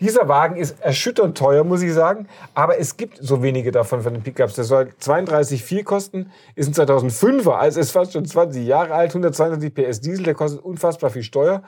Dieser 0.00 0.28
Wagen 0.28 0.56
ist 0.56 0.76
erschütternd 0.80 1.38
teuer, 1.38 1.64
muss 1.64 1.80
ich 1.82 1.92
sagen, 1.92 2.28
aber 2.54 2.78
es 2.78 2.96
gibt 2.96 3.18
so 3.20 3.42
wenige 3.42 3.70
davon 3.70 4.02
von 4.02 4.12
den 4.12 4.22
Pickups. 4.22 4.54
Der 4.54 4.64
soll 4.64 4.90
32,4 5.00 5.84
kosten, 5.84 6.30
ist 6.54 6.68
ein 6.68 6.86
2005er, 6.86 7.52
also 7.52 7.80
ist 7.80 7.92
fast 7.92 8.12
schon 8.12 8.26
20 8.26 8.66
Jahre 8.66 8.94
alt, 8.94 9.10
122 9.10 9.74
PS 9.74 10.00
Diesel, 10.00 10.24
der 10.24 10.34
kostet 10.34 10.62
unfassbar 10.62 11.10
viel 11.10 11.22
Steuer. 11.22 11.62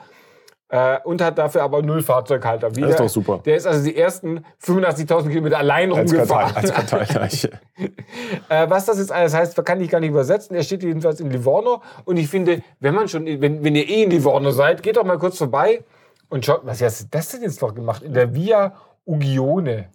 Äh, 0.71 0.99
und 1.03 1.19
hat 1.19 1.39
dafür 1.39 1.63
aber 1.63 1.81
null 1.81 2.03
Fahrzeughalter. 2.03 2.75
Wieder. 2.75 2.89
ist 2.89 2.99
doch 2.99 3.09
super. 3.09 3.41
Der 3.43 3.55
ist 3.55 3.65
also 3.65 3.83
die 3.83 3.97
ersten 3.97 4.45
85.000 4.63 5.29
Kilometer 5.29 5.57
allein 5.57 5.91
Als, 5.91 6.13
rumgefahren. 6.13 6.53
Kartei, 6.53 6.75
als 6.75 6.89
Karteileiche. 6.89 7.49
Äh, 8.49 8.69
was 8.69 8.85
das 8.85 8.97
jetzt 8.97 9.11
alles 9.11 9.33
heißt, 9.33 9.63
kann 9.63 9.79
ich 9.79 9.89
gar 9.89 9.99
nicht 9.99 10.09
übersetzen. 10.09 10.55
Er 10.55 10.63
steht 10.63 10.83
jedenfalls 10.83 11.19
in 11.19 11.29
Livorno. 11.29 11.81
Und 12.05 12.17
ich 12.17 12.27
finde, 12.27 12.61
wenn 12.79 12.93
man 12.93 13.07
schon, 13.07 13.25
wenn, 13.25 13.63
wenn 13.63 13.75
ihr 13.75 13.87
eh 13.87 14.03
in 14.03 14.09
Livorno 14.09 14.51
seid, 14.51 14.83
geht 14.83 14.97
doch 14.97 15.03
mal 15.03 15.17
kurz 15.17 15.37
vorbei 15.37 15.83
und 16.29 16.45
schaut, 16.45 16.61
was 16.63 16.81
hast 16.81 17.01
du 17.01 17.05
das 17.11 17.29
denn 17.29 17.41
jetzt 17.41 17.61
noch 17.61 17.73
gemacht? 17.73 18.01
In 18.03 18.13
der 18.13 18.33
Via 18.33 18.73
Ugione. 19.05 19.89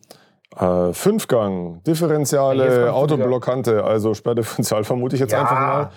Äh, 0.59 0.93
Fünfgang, 0.93 1.83
Differentiale, 1.85 2.93
Autoblockante, 2.93 3.83
also 3.85 4.15
Sperrdifferential 4.15 4.85
vermute 4.85 5.17
ich 5.17 5.21
jetzt 5.21 5.33
Ja. 5.33 5.41
einfach 5.41 5.59
mal. 5.59 5.91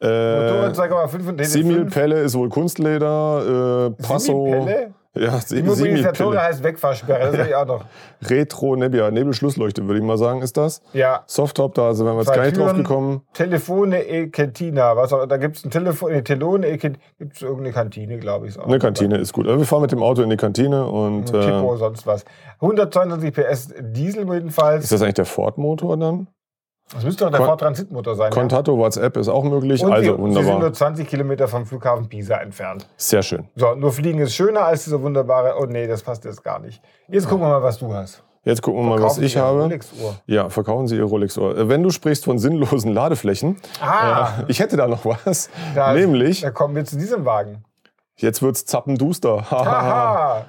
Äh, 0.00 0.40
Motorradzeige 0.50 0.94
mal 0.94 1.06
5 1.08 1.28
und 1.28 1.40
DD5. 1.40 1.44
Similpelle 1.44 2.20
ist 2.22 2.34
wohl 2.36 2.48
Kunstleder, 2.48 3.86
äh, 3.96 4.02
Passo. 4.02 4.44
Similpelle? 4.46 4.94
Ja, 5.14 5.38
Die 5.38 5.56
Sim- 5.56 5.66
Mobilisatoren 5.66 6.14
Similpelle. 6.14 6.42
heißt 6.42 6.62
Wegfahrsperre, 6.64 7.20
das 7.30 7.36
will 7.36 7.46
ich 7.48 7.54
auch 7.54 7.66
noch. 7.66 7.84
Retro 8.22 8.76
Nebia, 8.76 9.10
Nebelschlussleuchte, 9.10 9.86
würde 9.86 9.98
ich 9.98 10.04
mal 10.04 10.16
sagen, 10.16 10.40
ist 10.40 10.56
das. 10.56 10.80
Ja. 10.94 11.22
Softtop, 11.26 11.74
da 11.74 11.92
sind 11.92 12.06
wir 12.06 12.14
jetzt 12.16 12.28
Zwei 12.28 12.36
gar 12.36 12.44
nicht 12.44 12.56
drauf 12.56 12.72
gekommen. 12.72 13.20
Telefone 13.34 14.02
e 14.06 14.28
Cantina. 14.30 14.96
Was 14.96 15.12
auch, 15.12 15.26
da 15.26 15.36
gibt 15.36 15.56
es 15.58 15.64
ein 15.66 15.70
Telefon, 15.70 16.12
eine 16.12 16.24
Telone 16.24 16.66
e 16.66 16.78
Cantina. 16.78 17.04
Gibt 17.18 17.36
es 17.36 17.42
irgendeine 17.42 17.72
Kantine, 17.74 18.18
glaube 18.18 18.46
ich. 18.48 18.58
auch 18.58 18.66
Eine 18.66 18.78
Kantine 18.78 19.18
ist 19.18 19.34
gut. 19.34 19.46
Also 19.46 19.58
wir 19.58 19.66
fahren 19.66 19.82
mit 19.82 19.92
dem 19.92 20.02
Auto 20.02 20.22
in 20.22 20.30
die 20.30 20.36
Kantine 20.38 20.86
und 20.86 21.26
Tipo, 21.26 21.74
äh, 21.74 21.76
sonst 21.76 22.06
was. 22.06 22.24
122 22.60 23.32
PS 23.34 23.74
Diesel 23.80 24.26
jedenfalls. 24.32 24.84
ist 24.84 24.92
das 24.92 25.02
eigentlich 25.02 25.14
der 25.14 25.26
Ford-Motor 25.26 25.98
dann? 25.98 26.28
Das 26.94 27.04
müsste 27.04 27.24
doch 27.24 27.30
der 27.30 27.38
Kon- 27.40 27.46
Ford 27.48 27.60
Transitmotor 27.60 28.14
sein. 28.16 28.30
Contato 28.32 28.76
WhatsApp 28.76 29.16
ist 29.16 29.28
auch 29.28 29.44
möglich. 29.44 29.80
ja? 29.80 29.86
Und 29.86 29.92
also 29.94 30.02
wir, 30.04 30.10
Sie 30.12 30.16
sind 30.16 30.36
wunderbar. 30.36 30.58
nur 30.60 30.72
20 30.72 31.08
Kilometer 31.08 31.48
vom 31.48 31.64
Flughafen 31.64 32.08
Pisa 32.08 32.36
entfernt. 32.36 32.86
Sehr 32.96 33.22
schön. 33.22 33.48
So, 33.56 33.74
nur 33.74 33.92
Fliegen 33.92 34.18
ist 34.20 34.34
schöner 34.34 34.62
als 34.66 34.84
dieser 34.84 35.00
wunderbare. 35.00 35.54
Oh 35.58 35.64
nee, 35.66 35.86
das 35.86 36.02
passt 36.02 36.24
jetzt 36.24 36.42
gar 36.44 36.58
nicht. 36.58 36.82
Jetzt 37.08 37.28
gucken 37.28 37.44
wir 37.46 37.48
mal, 37.50 37.62
was 37.62 37.78
du 37.78 37.92
hast. 37.94 38.22
Jetzt 38.44 38.60
gucken 38.60 38.82
wir 38.82 38.88
mal, 38.96 39.02
was 39.02 39.18
ich 39.18 39.34
Sie 39.34 39.38
habe. 39.38 39.78
Ja, 40.26 40.48
verkaufen 40.48 40.88
Sie 40.88 40.96
Ihr 40.96 41.04
Rolex-Uhr. 41.04 41.56
Äh, 41.56 41.68
Wenn 41.68 41.82
du 41.84 41.90
sprichst 41.90 42.24
von 42.24 42.38
sinnlosen 42.38 42.92
Ladeflächen, 42.92 43.56
Ah, 43.80 44.30
äh, 44.40 44.44
ich 44.48 44.58
hätte 44.60 44.76
da 44.76 44.88
noch 44.88 45.04
was. 45.04 45.48
da, 45.76 45.92
Nämlich, 45.94 46.40
Da 46.40 46.50
kommen 46.50 46.74
wir 46.74 46.84
zu 46.84 46.96
diesem 46.98 47.24
Wagen. 47.24 47.62
jetzt 48.16 48.42
wird's 48.42 48.66
zappenduster. 48.66 49.46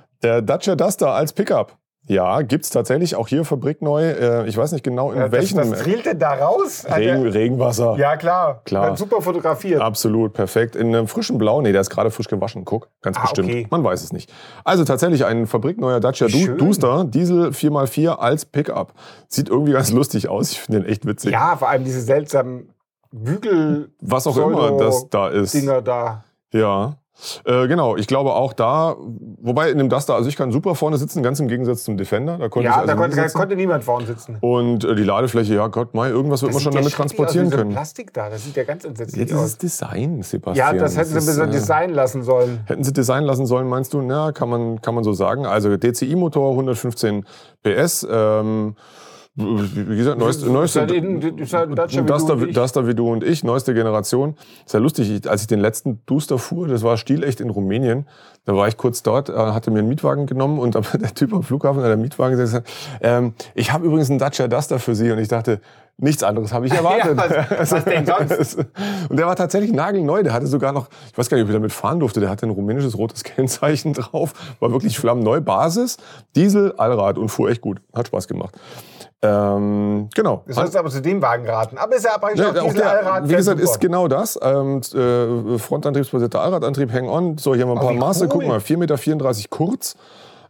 Der 0.23 0.41
Dacia 0.41 0.75
Duster 0.75 1.11
als 1.13 1.33
Pickup. 1.33 1.77
Ja, 2.05 2.41
gibt's 2.41 2.69
tatsächlich 2.69 3.15
auch 3.15 3.29
hier 3.29 3.45
fabrikneu. 3.45 4.03
Äh, 4.03 4.47
ich 4.49 4.57
weiß 4.57 4.73
nicht 4.73 4.83
genau 4.83 5.11
in 5.13 5.19
Ja, 5.19 5.31
welchem. 5.31 5.57
das 5.57 5.83
trillt 5.83 6.05
denn 6.05 6.19
da 6.19 6.33
raus? 6.33 6.85
Regen, 6.93 7.25
Regenwasser. 7.27 7.95
Ja, 7.97 8.17
klar. 8.17 8.61
Klar. 8.65 8.87
Hat 8.91 8.97
super 8.97 9.21
fotografiert. 9.21 9.81
Absolut, 9.81 10.33
perfekt. 10.33 10.75
In 10.75 10.87
einem 10.93 11.07
frischen 11.07 11.37
Blau. 11.37 11.61
Nee, 11.61 11.71
der 11.71 11.79
ist 11.79 11.89
gerade 11.89 12.11
frisch 12.11 12.27
gewaschen. 12.27 12.65
Guck, 12.65 12.89
ganz 13.01 13.17
Ah, 13.17 13.21
bestimmt. 13.21 13.47
okay. 13.47 13.67
Man 13.69 13.83
weiß 13.85 14.03
es 14.03 14.11
nicht. 14.11 14.29
Also 14.65 14.83
tatsächlich 14.83 15.23
ein 15.23 15.47
fabrikneuer 15.47 16.01
Dacia 16.01 16.27
du. 16.27 16.55
Duster, 16.57 17.05
Diesel 17.05 17.51
4x4 17.51 18.09
als 18.19 18.43
Pickup. 18.45 18.93
Sieht 19.29 19.47
irgendwie 19.47 19.71
ganz 19.71 19.91
lustig 19.91 20.27
aus. 20.27 20.51
Ich 20.51 20.59
finde 20.59 20.81
den 20.81 20.89
echt 20.89 21.05
witzig. 21.05 21.31
Ja, 21.31 21.55
vor 21.55 21.69
allem 21.69 21.85
diese 21.85 22.01
seltsamen 22.01 22.69
Bügel. 23.11 23.91
Was 24.01 24.27
auch 24.27 24.35
immer 24.37 24.75
das 24.77 25.07
da 25.09 25.29
ist. 25.29 25.53
Dinger 25.53 25.81
da. 25.81 26.23
Ja. 26.51 26.97
Äh, 27.45 27.67
genau, 27.67 27.95
ich 27.95 28.07
glaube 28.07 28.33
auch 28.33 28.53
da, 28.53 28.95
wobei 29.41 29.69
in 29.69 29.77
dem 29.77 29.87
Duster, 29.89 30.15
also 30.15 30.27
ich 30.27 30.35
kann 30.35 30.51
super 30.51 30.73
vorne 30.75 30.97
sitzen, 30.97 31.21
ganz 31.23 31.39
im 31.39 31.47
Gegensatz 31.47 31.83
zum 31.83 31.95
Defender. 31.95 32.37
Da 32.37 32.49
konnte 32.49 32.67
ich 32.67 32.73
Ja, 32.73 32.81
also 32.81 32.87
da 32.87 32.95
konnte, 32.95 33.15
da 33.15 33.27
konnte 33.29 33.55
niemand 33.55 33.83
vorne 33.83 34.05
sitzen. 34.07 34.37
Und 34.41 34.83
äh, 34.83 34.95
die 34.95 35.03
Ladefläche, 35.03 35.53
ja 35.55 35.67
Gott, 35.67 35.93
mei, 35.93 36.09
irgendwas 36.09 36.41
wird 36.41 36.49
Das 36.49 36.55
man 36.55 36.63
schon 36.63 36.73
ja 36.73 36.79
damit 36.79 36.93
transportieren 36.93 37.47
aus, 37.47 37.53
können. 37.53 37.69
Plastik 37.71 38.13
da, 38.13 38.29
das 38.29 38.43
sieht 38.43 38.55
ja 38.55 38.63
ganz 38.63 38.83
entsetzlich 38.83 39.19
Jetzt 39.21 39.31
ist 39.31 39.37
es 39.37 39.43
aus. 39.53 39.57
Design, 39.57 40.17
Ja, 40.17 40.23
Sebastian. 40.23 40.77
das 40.79 40.97
hätten 40.97 41.07
sie 41.09 41.13
ein 41.13 41.17
ist, 41.19 41.25
bisschen 41.27 41.49
äh, 41.49 41.51
designen 41.51 41.95
lassen 41.95 42.23
sollen. 42.23 42.59
Hätten 42.65 42.83
sie 42.83 42.93
designen 42.93 43.25
lassen 43.25 43.45
sollen, 43.45 43.67
meinst 43.67 43.93
du? 43.93 44.01
Ja, 44.01 44.31
kann 44.31 44.49
man, 44.49 44.81
kann 44.81 44.95
man 44.95 45.03
so 45.03 45.13
sagen. 45.13 45.45
Also 45.45 45.77
DCI-Motor, 45.77 46.51
115 46.51 47.25
PS. 47.63 48.07
Ähm, 48.09 48.75
wie 49.35 49.95
gesagt, 49.97 50.19
neueste, 50.19 50.45
neueste 50.51 50.81
halt 50.81 50.91
in- 50.91 51.37
ist 51.39 51.53
halt 51.53 51.71
wie 51.71 52.01
Duster, 52.03 52.33
und 52.33 52.47
ich. 52.49 52.55
Duster 52.55 52.87
wie 52.87 52.93
du 52.93 53.11
und 53.11 53.23
ich, 53.23 53.43
neueste 53.43 53.73
Generation. 53.73 54.35
Ist 54.65 54.73
ja 54.73 54.79
lustig, 54.79 55.09
ich, 55.09 55.29
als 55.29 55.41
ich 55.41 55.47
den 55.47 55.59
letzten 55.59 56.01
Duster 56.05 56.37
fuhr, 56.37 56.67
das 56.67 56.83
war 56.83 56.97
stilecht 56.97 57.41
in 57.41 57.49
Rumänien, 57.49 58.07
da 58.45 58.55
war 58.55 58.67
ich 58.67 58.77
kurz 58.77 59.01
dort, 59.01 59.29
äh, 59.29 59.33
hatte 59.33 59.71
mir 59.71 59.79
einen 59.79 59.87
Mietwagen 59.89 60.27
genommen 60.27 60.59
und 60.59 60.75
der 60.93 61.13
Typ 61.15 61.33
am 61.33 61.41
Flughafen 61.41 61.81
hat 61.81 61.89
der 61.89 61.97
Mietwagen 61.97 62.37
gesagt, 62.37 62.69
ähm, 63.01 63.33
ich 63.55 63.73
habe 63.73 63.85
übrigens 63.87 64.09
einen 64.11 64.19
Dacia 64.19 64.47
Duster 64.47 64.77
für 64.77 64.93
Sie 64.93 65.09
und 65.11 65.17
ich 65.17 65.29
dachte, 65.29 65.61
nichts 65.97 66.21
anderes 66.21 66.53
habe 66.53 66.67
ich 66.67 66.73
erwartet. 66.75 67.17
Ja, 67.17 67.47
was- 67.59 67.71
was 67.71 67.85
denn 67.85 68.05
sonst? 68.05 68.57
Und 69.09 69.17
der 69.17 69.25
war 69.25 69.35
tatsächlich 69.35 69.71
nagelneu. 69.73 70.21
Der 70.21 70.33
hatte 70.33 70.45
sogar 70.45 70.73
noch, 70.73 70.89
ich 71.11 71.17
weiß 71.17 71.27
gar 71.29 71.37
nicht, 71.37 71.43
ob 71.45 71.49
ich 71.49 71.55
damit 71.55 71.71
fahren 71.71 71.99
durfte, 71.99 72.19
der 72.19 72.29
hatte 72.29 72.45
ein 72.45 72.51
rumänisches 72.51 72.95
rotes 72.99 73.23
Kennzeichen 73.23 73.93
drauf. 73.93 74.33
War 74.59 74.71
wirklich 74.71 74.99
flammneu. 74.99 75.41
Basis, 75.41 75.97
Diesel, 76.35 76.73
Allrad 76.77 77.17
und 77.17 77.29
fuhr 77.29 77.49
echt 77.49 77.61
gut. 77.61 77.81
Hat 77.95 78.07
Spaß 78.07 78.27
gemacht. 78.27 78.55
Ähm, 79.23 80.09
genau. 80.13 80.43
Du 80.45 80.53
sollst 80.53 80.75
aber 80.75 80.89
zu 80.89 81.01
dem 81.01 81.21
Wagen 81.21 81.47
raten. 81.47 81.77
Aber 81.77 81.95
ist 81.95 82.03
ja 82.03 82.15
aber 82.15 82.35
Ja, 82.35 82.49
auch 82.49 82.73
der, 82.73 82.89
Allrad, 82.89 83.29
wie 83.29 83.35
gesagt, 83.35 83.59
ist 83.61 83.79
genau 83.79 84.09
das. 84.09 84.37
Ähm, 84.41 84.81
äh, 84.93 85.57
Frontantriebsbasierter 85.57 86.41
Allradantrieb, 86.41 86.91
Hang-On. 86.91 87.37
So, 87.37 87.55
hier 87.55 87.63
haben 87.63 87.69
wir 87.69 87.79
ein 87.79 87.85
paar 87.85 87.93
Maße. 87.93 88.25
cool. 88.25 88.29
Guck 88.29 88.47
mal, 88.47 88.59
4,34 88.59 88.77
Meter 88.77 89.49
kurz. 89.49 89.95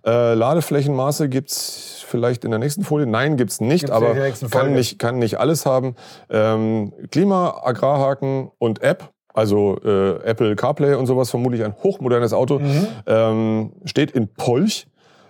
Äh, 0.05 0.33
Ladeflächenmaße 0.33 1.29
gibt's 1.29 2.03
vielleicht 2.07 2.43
in 2.45 2.49
der 2.51 2.59
nächsten 2.59 2.83
Folie. 2.83 3.05
Nein, 3.05 3.37
gibt's 3.37 3.61
nicht, 3.61 3.85
Gibt's 3.85 3.95
aber 3.95 4.15
kann 4.49 4.73
nicht, 4.73 4.97
kann 4.99 5.19
nicht 5.19 5.39
alles 5.39 5.65
haben. 5.65 5.95
Ähm, 6.29 6.91
Klima, 7.11 7.61
Agrarhaken 7.63 8.51
und 8.57 8.81
App. 8.81 9.11
Also 9.33 9.77
äh, 9.83 10.15
Apple 10.23 10.55
CarPlay 10.55 10.95
und 10.95 11.05
sowas, 11.07 11.29
vermutlich 11.29 11.63
ein 11.63 11.73
hochmodernes 11.83 12.33
Auto. 12.33 12.59
Mhm. 12.59 12.87
Ähm, 13.07 13.71
steht 13.85 14.11
in 14.11 14.27
Polch. 14.27 14.87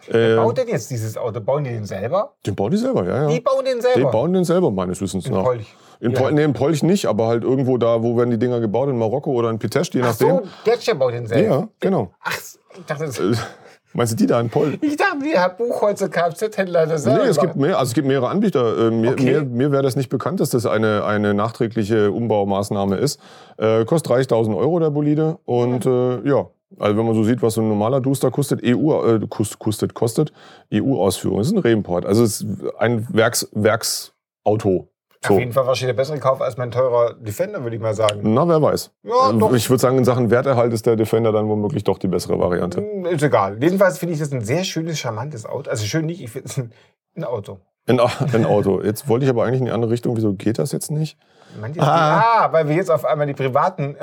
Äh, 0.09 0.35
Baut 0.35 0.57
denn 0.57 0.67
jetzt 0.67 0.89
dieses 0.91 1.17
Auto? 1.17 1.39
Bauen 1.39 1.63
die 1.63 1.69
den 1.71 1.85
selber? 1.85 2.33
den 2.45 2.55
bauen 2.55 2.71
die 2.71 2.77
selber, 2.77 3.05
ja, 3.05 3.23
ja. 3.23 3.27
Die 3.27 3.39
bauen 3.39 3.63
den 3.65 3.75
Die 3.77 3.81
selber. 3.81 4.11
bauen 4.11 4.33
den 4.33 4.43
selber, 4.43 4.71
meines 4.71 4.99
Wissens 5.01 5.25
in 5.27 5.33
nach. 5.33 5.43
Polch. 5.43 5.73
In, 5.99 6.11
Ja. 6.11 6.19
Pol 6.19 6.31
nee, 6.33 6.43
in 6.43 6.53
Polch 6.53 6.83
nicht, 6.83 7.05
aber 7.05 7.27
halt 7.27 7.43
irgendwo 7.43 7.77
da, 7.77 8.03
wo 8.03 8.17
werden 8.17 8.29
die 8.31 8.37
Dinger 8.39 8.59
gebaut? 8.59 8.89
In 8.89 8.97
Marokko 8.97 9.31
oder 9.31 9.49
in 9.49 9.59
Pitesch, 9.59 9.93
je 9.93 10.01
Ach 10.01 10.07
nachdem. 10.07 10.29
so, 10.39 10.41
Dacia 10.65 10.93
baut 10.93 11.13
den 11.13 11.27
selber. 11.27 11.55
ja, 11.55 11.67
genau. 11.79 12.11
Ach, 12.21 12.37
ich 12.77 12.85
dachte, 12.85 13.05
das, 13.05 13.19
Äh, 13.19 13.33
Meinst 13.95 14.13
du 14.13 14.17
die 14.17 14.25
da 14.25 14.41
in 14.41 14.49
Polch? 14.49 14.77
ich 14.81 14.97
dachte, 14.97 15.19
die 15.23 15.37
Herr 15.37 15.49
Buchholzer 15.49 16.09
Kfz-Händler 16.09 16.87
das 16.87 17.05
Nee, 17.05 17.13
es 17.29 17.37
gibt 17.39 17.55
mehr, 17.55 17.77
also 17.77 17.91
es 17.91 17.93
gibt 17.93 18.07
mehrere 18.07 18.27
Anbieter. 18.29 18.87
Äh, 18.87 18.91
mir 18.91 19.11
Okay. 19.11 19.23
mir, 19.23 19.43
mir 19.43 19.71
wäre 19.71 19.83
das 19.83 19.95
nicht 19.95 20.09
bekannt, 20.09 20.39
dass 20.39 20.49
das 20.49 20.65
eine, 20.65 21.03
eine 21.05 21.35
nachträgliche 21.35 22.11
Umbaumaßnahme 22.11 22.95
ist. 22.95 23.19
Äh, 23.57 23.85
kostet 23.85 24.11
30.000 24.11 24.57
Euro 24.57 24.79
der 24.79 24.89
Bolide 24.89 25.37
und 25.45 25.85
äh, 25.85 26.27
ja, 26.27 26.47
also 26.79 26.97
wenn 26.97 27.05
man 27.05 27.15
so 27.15 27.23
sieht, 27.23 27.41
was 27.41 27.53
so 27.55 27.61
ein 27.61 27.67
normaler 27.69 28.01
Duster 28.01 28.31
kostet, 28.31 28.61
EU 28.63 28.93
äh, 29.15 29.19
kostet, 29.27 29.59
kostet, 29.59 29.93
kostet 29.93 30.33
EU-Ausführung. 30.73 31.37
Das 31.39 31.47
ist 31.47 31.53
ein 31.53 31.59
Reimport, 31.59 32.05
also 32.05 32.23
es 32.23 32.41
ist 32.41 32.47
ein 32.77 33.07
Werks, 33.13 33.47
Werksauto. 33.53 34.89
So. 35.25 35.35
Auf 35.35 35.39
jeden 35.39 35.53
Fall 35.53 35.65
wahrscheinlich 35.65 35.95
der 35.95 36.01
bessere 36.01 36.19
Kauf 36.19 36.41
als 36.41 36.57
mein 36.57 36.69
teurer 36.69 37.13
Defender, 37.13 37.63
würde 37.63 37.77
ich 37.77 37.81
mal 37.81 37.93
sagen. 37.93 38.19
Na, 38.33 38.45
wer 38.45 38.61
weiß. 38.61 38.91
Ja, 39.03 39.29
Äh, 39.31 39.37
doch. 39.37 39.53
ich 39.53 39.69
würde 39.69 39.79
sagen, 39.79 39.97
in 39.97 40.03
Sachen 40.03 40.29
Werterhalt 40.31 40.73
ist 40.73 40.85
der 40.85 40.97
Defender 40.97 41.31
dann 41.31 41.47
womöglich 41.47 41.85
doch 41.85 41.97
die 41.97 42.09
bessere 42.09 42.37
Variante. 42.39 42.81
Hm, 42.81 43.05
Ist 43.05 43.23
egal. 43.23 43.57
Jedenfalls 43.61 43.99
finde 43.99 44.15
ich 44.15 44.19
das 44.19 44.33
ein 44.33 44.41
sehr 44.41 44.65
schönes, 44.65 44.99
charmantes 44.99 45.45
Auto. 45.45 45.69
Also 45.69 45.85
schön 45.85 46.07
nicht, 46.07 46.21
ich 46.21 46.29
finde 46.29 46.49
es 46.49 46.57
ein, 46.57 46.73
ein 47.15 47.23
Auto. 47.23 47.59
Ein, 47.87 48.01
ein 48.33 48.45
Auto. 48.45 48.81
Jetzt 48.81 49.07
wollte 49.07 49.23
ich 49.23 49.29
aber 49.29 49.45
eigentlich 49.45 49.59
in 49.61 49.65
die 49.67 49.71
andere 49.71 49.91
Richtung. 49.91 50.17
Wieso 50.17 50.33
geht 50.33 50.59
das 50.59 50.73
jetzt 50.73 50.91
nicht? 50.91 51.17
Manche 51.59 51.81
ah. 51.81 52.45
ah, 52.45 52.51
weil 52.51 52.67
wir 52.67 52.75
jetzt 52.75 52.89
auf 52.91 53.05
einmal 53.05 53.27
die 53.27 53.33
privaten 53.33 53.95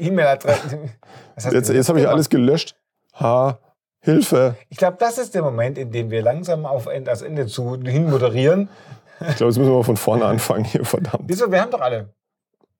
E-Mail-Adressen. 0.00 0.92
Was 1.34 1.46
hast 1.46 1.52
Jetzt, 1.52 1.70
jetzt 1.70 1.88
habe 1.88 2.00
ich 2.00 2.08
alles 2.08 2.28
gelöscht. 2.28 2.76
Ha, 3.20 3.58
Hilfe. 4.00 4.56
Ich 4.68 4.78
glaube, 4.78 4.96
das 5.00 5.18
ist 5.18 5.34
der 5.34 5.42
Moment, 5.42 5.76
in 5.76 5.90
dem 5.90 6.10
wir 6.10 6.22
langsam 6.22 6.66
auf 6.66 6.88
das 7.04 7.22
Ende 7.22 7.46
zu 7.46 7.76
hin 7.82 8.08
moderieren. 8.10 8.68
Ich 9.20 9.36
glaube, 9.36 9.50
jetzt 9.50 9.58
müssen 9.58 9.70
wir 9.70 9.76
mal 9.76 9.82
von 9.82 9.96
vorne 9.96 10.24
anfangen 10.24 10.64
hier, 10.64 10.84
verdammt. 10.84 11.24
Wieso? 11.26 11.50
Wir 11.50 11.60
haben 11.60 11.70
doch 11.70 11.80
alle. 11.80 12.14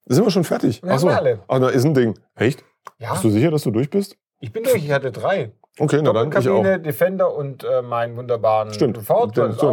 Sind 0.05 0.25
wir 0.25 0.31
schon 0.31 0.45
fertig? 0.45 0.81
Wir 0.81 0.89
haben 0.89 0.95
Achso. 0.95 1.09
alle. 1.09 1.39
Ach, 1.47 1.59
da 1.59 1.69
ist 1.69 1.83
ein 1.83 1.93
Ding. 1.93 2.17
Echt? 2.35 2.63
Ja, 2.97 3.11
Bist 3.11 3.25
du 3.25 3.29
sicher, 3.29 3.51
dass 3.51 3.63
du 3.63 3.71
durch 3.71 3.89
bist? 3.89 4.17
ich 4.39 4.53
bin 4.53 4.63
durch. 4.63 4.83
Ich 4.83 4.91
hatte 4.91 5.11
drei. 5.11 5.51
Okay, 5.77 6.01
na 6.01 6.13
dann 6.13 6.29
ich 6.29 6.37
auch. 6.49 6.63
Kabine, 6.63 6.79
Defender 6.79 7.33
und 7.35 7.63
äh, 7.63 7.81
meinen 7.81 8.15
wunderbaren 8.17 8.73
Stimmt. 8.73 9.09
Auch 9.09 9.29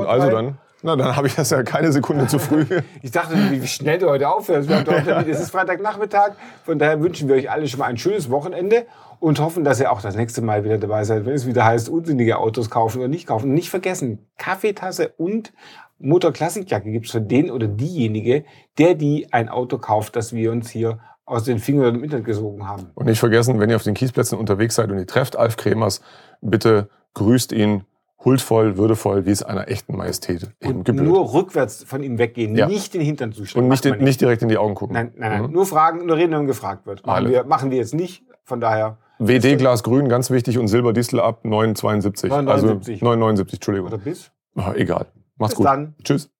also 0.06 0.30
dann. 0.30 0.58
Na, 0.86 0.94
dann 0.94 1.16
habe 1.16 1.26
ich 1.26 1.34
das 1.34 1.50
ja 1.50 1.64
keine 1.64 1.90
Sekunde 1.90 2.28
zu 2.28 2.38
früh. 2.38 2.64
Ich 3.02 3.10
dachte, 3.10 3.34
wie 3.50 3.66
schnell 3.66 3.98
du 3.98 4.08
heute 4.08 4.28
aufhörst. 4.28 4.68
Wir 4.68 4.76
haben 4.76 4.84
doch- 4.84 5.26
Es 5.26 5.40
ist 5.40 5.50
Freitagnachmittag. 5.50 6.34
Von 6.64 6.78
daher 6.78 7.00
wünschen 7.02 7.26
wir 7.28 7.34
euch 7.34 7.50
alle 7.50 7.66
schon 7.66 7.80
mal 7.80 7.86
ein 7.86 7.98
schönes 7.98 8.30
Wochenende 8.30 8.86
und 9.18 9.40
hoffen, 9.40 9.64
dass 9.64 9.80
ihr 9.80 9.90
auch 9.90 10.00
das 10.00 10.14
nächste 10.14 10.42
Mal 10.42 10.62
wieder 10.62 10.78
dabei 10.78 11.02
seid, 11.02 11.26
wenn 11.26 11.34
es 11.34 11.44
wieder 11.44 11.64
heißt, 11.64 11.88
unsinnige 11.88 12.38
Autos 12.38 12.70
kaufen 12.70 12.98
oder 13.00 13.08
nicht 13.08 13.26
kaufen. 13.26 13.46
Und 13.48 13.54
nicht 13.54 13.68
vergessen, 13.68 14.28
Kaffeetasse 14.38 15.08
und 15.16 15.52
Motor-Klassikjacke 15.98 16.90
gibt 16.92 17.06
es 17.06 17.12
für 17.12 17.20
den 17.20 17.50
oder 17.50 17.66
diejenige, 17.66 18.44
der 18.78 18.94
die 18.94 19.32
ein 19.32 19.48
Auto 19.48 19.78
kauft, 19.78 20.14
das 20.14 20.32
wir 20.32 20.52
uns 20.52 20.70
hier 20.70 21.00
aus 21.24 21.42
den 21.42 21.58
Fingern 21.58 21.96
im 21.96 22.04
Internet 22.04 22.26
gesogen 22.26 22.68
haben. 22.68 22.90
Und 22.94 23.06
nicht 23.06 23.18
vergessen, 23.18 23.58
wenn 23.58 23.70
ihr 23.70 23.76
auf 23.76 23.82
den 23.82 23.94
Kiesplätzen 23.94 24.38
unterwegs 24.38 24.76
seid 24.76 24.90
und 24.92 24.98
ihr 24.98 25.06
trefft 25.06 25.34
Alf 25.36 25.56
Kremers, 25.56 26.00
bitte 26.40 26.88
grüßt 27.14 27.50
ihn 27.52 27.82
huldvoll, 28.24 28.76
würdevoll, 28.76 29.26
wie 29.26 29.30
es 29.30 29.42
einer 29.42 29.68
echten 29.68 29.96
Majestät 29.96 30.50
eben 30.60 30.84
gebührt. 30.84 31.06
nur 31.06 31.32
rückwärts 31.32 31.84
von 31.84 32.02
ihm 32.02 32.18
weggehen, 32.18 32.56
Ja. 32.56 32.66
nicht 32.66 32.94
den 32.94 33.00
Hintern 33.02 33.32
zuschlagen. 33.32 33.64
und 33.66 33.70
nicht, 33.70 33.84
in, 33.86 33.98
nicht 34.02 34.20
direkt 34.20 34.42
in 34.42 34.48
die 34.48 34.58
Augen 34.58 34.74
gucken. 34.74 34.94
Nein, 34.94 35.12
nein, 35.16 35.30
nein. 35.32 35.42
Mhm. 35.46 35.52
Nur 35.52 35.66
fragen, 35.66 36.06
nur 36.06 36.16
reden, 36.16 36.32
wenn 36.32 36.46
gefragt 36.46 36.86
wird. 36.86 37.04
Machen 37.06 37.16
Alle. 37.24 37.30
wir, 37.30 37.44
machen 37.44 37.70
wir 37.70 37.78
jetzt 37.78 37.94
nicht. 37.94 38.24
Von 38.44 38.60
daher, 38.60 38.98
WD-Glas 39.18 39.82
grün, 39.82 40.08
ganz 40.08 40.30
wichtig, 40.30 40.58
und 40.58 40.68
Silberdistel 40.68 41.20
ab 41.20 41.44
9,72. 41.44 42.28
9,79. 42.30 42.48
Also 42.50 42.66
9,79, 42.68 43.52
Entschuldigung. 43.54 43.88
oder 43.88 43.98
bis. 43.98 44.30
Ah, 44.56 44.72
egal. 44.74 45.06
Mach's 45.36 45.52
Bis 45.52 45.56
gut. 45.58 45.66
dann. 45.66 45.94
Tschüss. 46.02 46.30